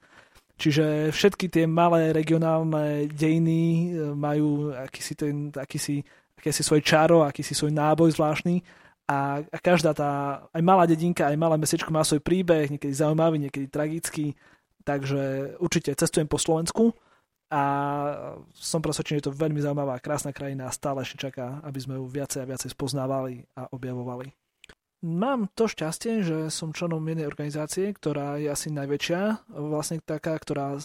Čiže 0.60 1.08
všetky 1.08 1.48
tie 1.48 1.64
malé 1.64 2.12
regionálne 2.12 3.08
dejiny 3.08 3.60
e, 3.64 3.84
majú 4.12 4.76
akýsi, 4.76 5.16
ten, 5.16 5.48
akýsi, 5.56 6.04
akýsi 6.36 6.60
svoj 6.60 6.84
čaro, 6.84 7.24
akýsi 7.24 7.56
svoj 7.56 7.72
náboj 7.72 8.12
zvláštny. 8.12 8.60
A, 9.08 9.40
a 9.40 9.58
každá 9.64 9.96
tá, 9.96 10.44
aj 10.52 10.60
malá 10.60 10.84
dedinka, 10.84 11.24
aj 11.24 11.40
malé 11.40 11.56
mestečko 11.56 11.88
má 11.88 12.04
svoj 12.04 12.20
príbeh, 12.20 12.68
niekedy 12.68 12.92
zaujímavý, 12.92 13.48
niekedy 13.48 13.72
tragický, 13.72 14.36
takže 14.84 15.56
určite 15.56 15.96
cestujem 15.96 16.28
po 16.28 16.36
Slovensku 16.36 16.92
a 17.48 17.62
som 18.52 18.84
presvedčený, 18.84 19.18
že 19.18 19.20
je 19.24 19.28
to 19.32 19.38
veľmi 19.40 19.60
zaujímavá 19.60 19.96
krásna 20.04 20.36
krajina 20.36 20.68
a 20.68 20.74
stále 20.76 21.00
ešte 21.00 21.28
čaká, 21.28 21.64
aby 21.64 21.80
sme 21.80 21.96
ju 21.96 22.04
viacej 22.04 22.44
a 22.44 22.48
viacej 22.48 22.76
spoznávali 22.76 23.48
a 23.56 23.72
objavovali. 23.72 24.28
Mám 24.98 25.54
to 25.54 25.70
šťastie, 25.70 26.26
že 26.26 26.36
som 26.50 26.74
členom 26.74 26.98
jednej 27.06 27.30
organizácie, 27.30 27.94
ktorá 27.94 28.34
je 28.36 28.50
asi 28.50 28.74
najväčšia, 28.74 29.46
vlastne 29.54 30.02
taká, 30.02 30.34
ktorá 30.34 30.76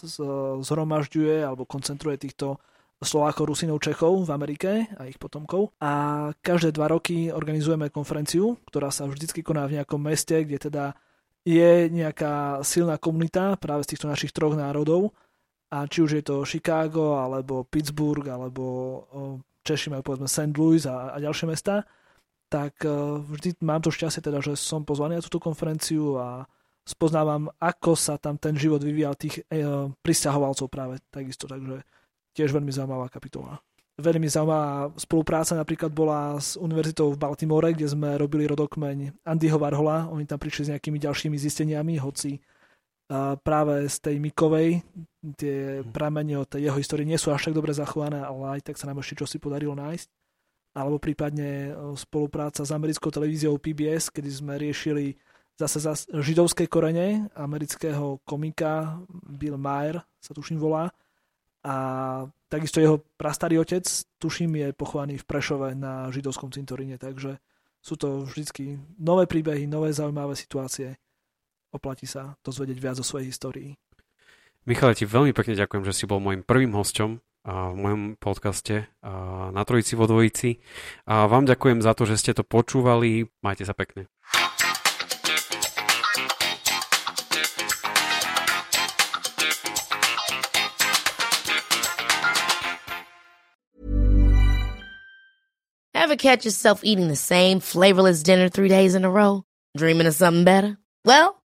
zhromažďuje 0.62 1.42
alebo 1.42 1.66
koncentruje 1.66 2.22
týchto 2.22 2.62
Slovákov, 3.04 3.52
Rusinov, 3.52 3.84
Čechov 3.84 4.24
v 4.24 4.32
Amerike 4.32 4.72
a 4.96 5.10
ich 5.10 5.20
potomkov. 5.20 5.76
A 5.84 6.30
každé 6.40 6.72
dva 6.72 6.94
roky 6.94 7.34
organizujeme 7.34 7.92
konferenciu, 7.92 8.56
ktorá 8.70 8.94
sa 8.94 9.10
vždycky 9.10 9.44
koná 9.44 9.68
v 9.68 9.82
nejakom 9.82 10.00
meste, 10.00 10.40
kde 10.46 10.72
teda 10.72 10.96
je 11.44 11.92
nejaká 11.92 12.64
silná 12.64 12.96
komunita 12.96 13.60
práve 13.60 13.84
z 13.84 13.98
týchto 13.98 14.08
našich 14.08 14.32
troch 14.32 14.56
národov 14.56 15.12
a 15.74 15.90
či 15.90 16.06
už 16.06 16.22
je 16.22 16.24
to 16.24 16.46
Chicago, 16.46 17.18
alebo 17.18 17.66
Pittsburgh, 17.66 18.30
alebo 18.30 18.64
Češi 19.66 19.90
majú 19.90 20.06
povedzme 20.06 20.30
St. 20.30 20.54
Louis 20.54 20.86
a, 20.86 21.16
a 21.16 21.18
ďalšie 21.18 21.50
mesta, 21.50 21.82
tak 22.52 22.86
e, 22.86 22.92
vždy 23.26 23.58
mám 23.66 23.82
to 23.82 23.90
šťastie 23.90 24.22
teda, 24.22 24.38
že 24.44 24.54
som 24.54 24.86
pozvaný 24.86 25.18
na 25.18 25.26
túto 25.26 25.42
konferenciu 25.42 26.22
a 26.22 26.46
spoznávam, 26.86 27.50
ako 27.58 27.98
sa 27.98 28.22
tam 28.22 28.38
ten 28.38 28.54
život 28.54 28.86
vyvíjal 28.86 29.18
tých 29.18 29.42
e, 29.50 29.66
pristahovalcov 30.04 30.70
práve 30.70 31.02
takisto, 31.10 31.50
takže 31.50 31.82
tiež 32.38 32.54
veľmi 32.54 32.70
zaujímavá 32.70 33.10
kapitola. 33.10 33.58
Veľmi 33.98 34.30
zaujímavá 34.30 34.94
spolupráca 35.00 35.58
napríklad 35.58 35.90
bola 35.90 36.38
s 36.38 36.60
univerzitou 36.60 37.14
v 37.14 37.22
Baltimore, 37.22 37.74
kde 37.74 37.90
sme 37.90 38.20
robili 38.20 38.46
rodokmeň 38.50 39.26
Andyho 39.26 39.58
Varhola. 39.58 40.10
Oni 40.10 40.26
tam 40.26 40.42
prišli 40.42 40.62
s 40.66 40.72
nejakými 40.74 40.98
ďalšími 40.98 41.38
zisteniami, 41.38 42.02
hoci 42.02 42.42
práve 43.44 43.88
z 43.90 43.98
tej 44.00 44.16
Mikovej 44.20 44.82
tie 45.36 45.84
pramene 45.88 46.36
od 46.40 46.48
tej 46.50 46.68
jeho 46.68 46.78
histórie 46.80 47.08
nie 47.08 47.20
sú 47.20 47.32
až 47.32 47.52
tak 47.52 47.56
dobre 47.56 47.72
zachované, 47.72 48.20
ale 48.20 48.60
aj 48.60 48.72
tak 48.72 48.76
sa 48.76 48.88
nám 48.92 49.00
ešte 49.00 49.24
čosi 49.24 49.40
podarilo 49.40 49.76
nájsť. 49.76 50.08
Alebo 50.74 50.98
prípadne 50.98 51.72
spolupráca 51.94 52.66
s 52.66 52.74
americkou 52.74 53.14
televíziou 53.14 53.62
PBS, 53.62 54.10
kedy 54.10 54.30
sme 54.30 54.58
riešili 54.58 55.14
zase 55.54 55.78
za 55.78 55.94
židovské 56.18 56.66
korene 56.66 57.30
amerického 57.38 58.18
komika 58.26 58.98
Bill 59.14 59.62
Maher, 59.62 60.02
sa 60.18 60.34
tuším 60.34 60.58
volá. 60.58 60.90
A 61.64 61.76
takisto 62.50 62.82
jeho 62.82 63.06
prastarý 63.16 63.62
otec, 63.62 63.86
tuším, 64.20 64.60
je 64.60 64.68
pochovaný 64.76 65.22
v 65.22 65.28
Prešove 65.30 65.78
na 65.78 66.10
židovskom 66.10 66.52
cintoríne, 66.52 66.98
takže 66.98 67.40
sú 67.80 67.96
to 67.96 68.28
vždycky 68.28 68.82
nové 68.98 69.30
príbehy, 69.30 69.70
nové 69.70 69.94
zaujímavé 69.94 70.36
situácie 70.36 70.98
oplatí 71.74 72.06
sa 72.06 72.38
dozvedieť 72.46 72.78
viac 72.78 72.98
o 73.02 73.06
svojej 73.06 73.34
histórii. 73.34 73.76
Michal, 74.64 74.96
ti 74.96 75.04
veľmi 75.04 75.36
pekne 75.36 75.60
ďakujem, 75.60 75.84
že 75.84 75.92
si 75.92 76.08
bol 76.08 76.24
môjim 76.24 76.46
prvým 76.46 76.72
hosťom 76.72 77.20
v 77.44 77.76
mojom 77.76 78.16
podcaste 78.16 78.88
na 79.52 79.62
Trojici 79.68 80.00
vo 80.00 80.08
Dvojici. 80.08 80.64
A 81.04 81.28
vám 81.28 81.44
ďakujem 81.44 81.84
za 81.84 81.92
to, 81.92 82.08
že 82.08 82.16
ste 82.16 82.32
to 82.32 82.48
počúvali. 82.48 83.28
Majte 83.44 83.68
sa 83.68 83.76
pekne. 83.76 84.08
Ever 95.92 96.16
catch 96.16 96.48
yourself 96.48 96.84
eating 96.84 97.08
the 97.08 97.20
same 97.20 97.60
flavorless 97.60 98.24
dinner 98.24 98.48
three 98.48 98.68
days 98.72 98.96
in 98.96 99.04
a 99.04 99.12
row? 99.12 99.44
Dreaming 99.76 100.08
of 100.08 100.16
something 100.16 100.44
better? 100.44 100.78
Well, 101.04 101.43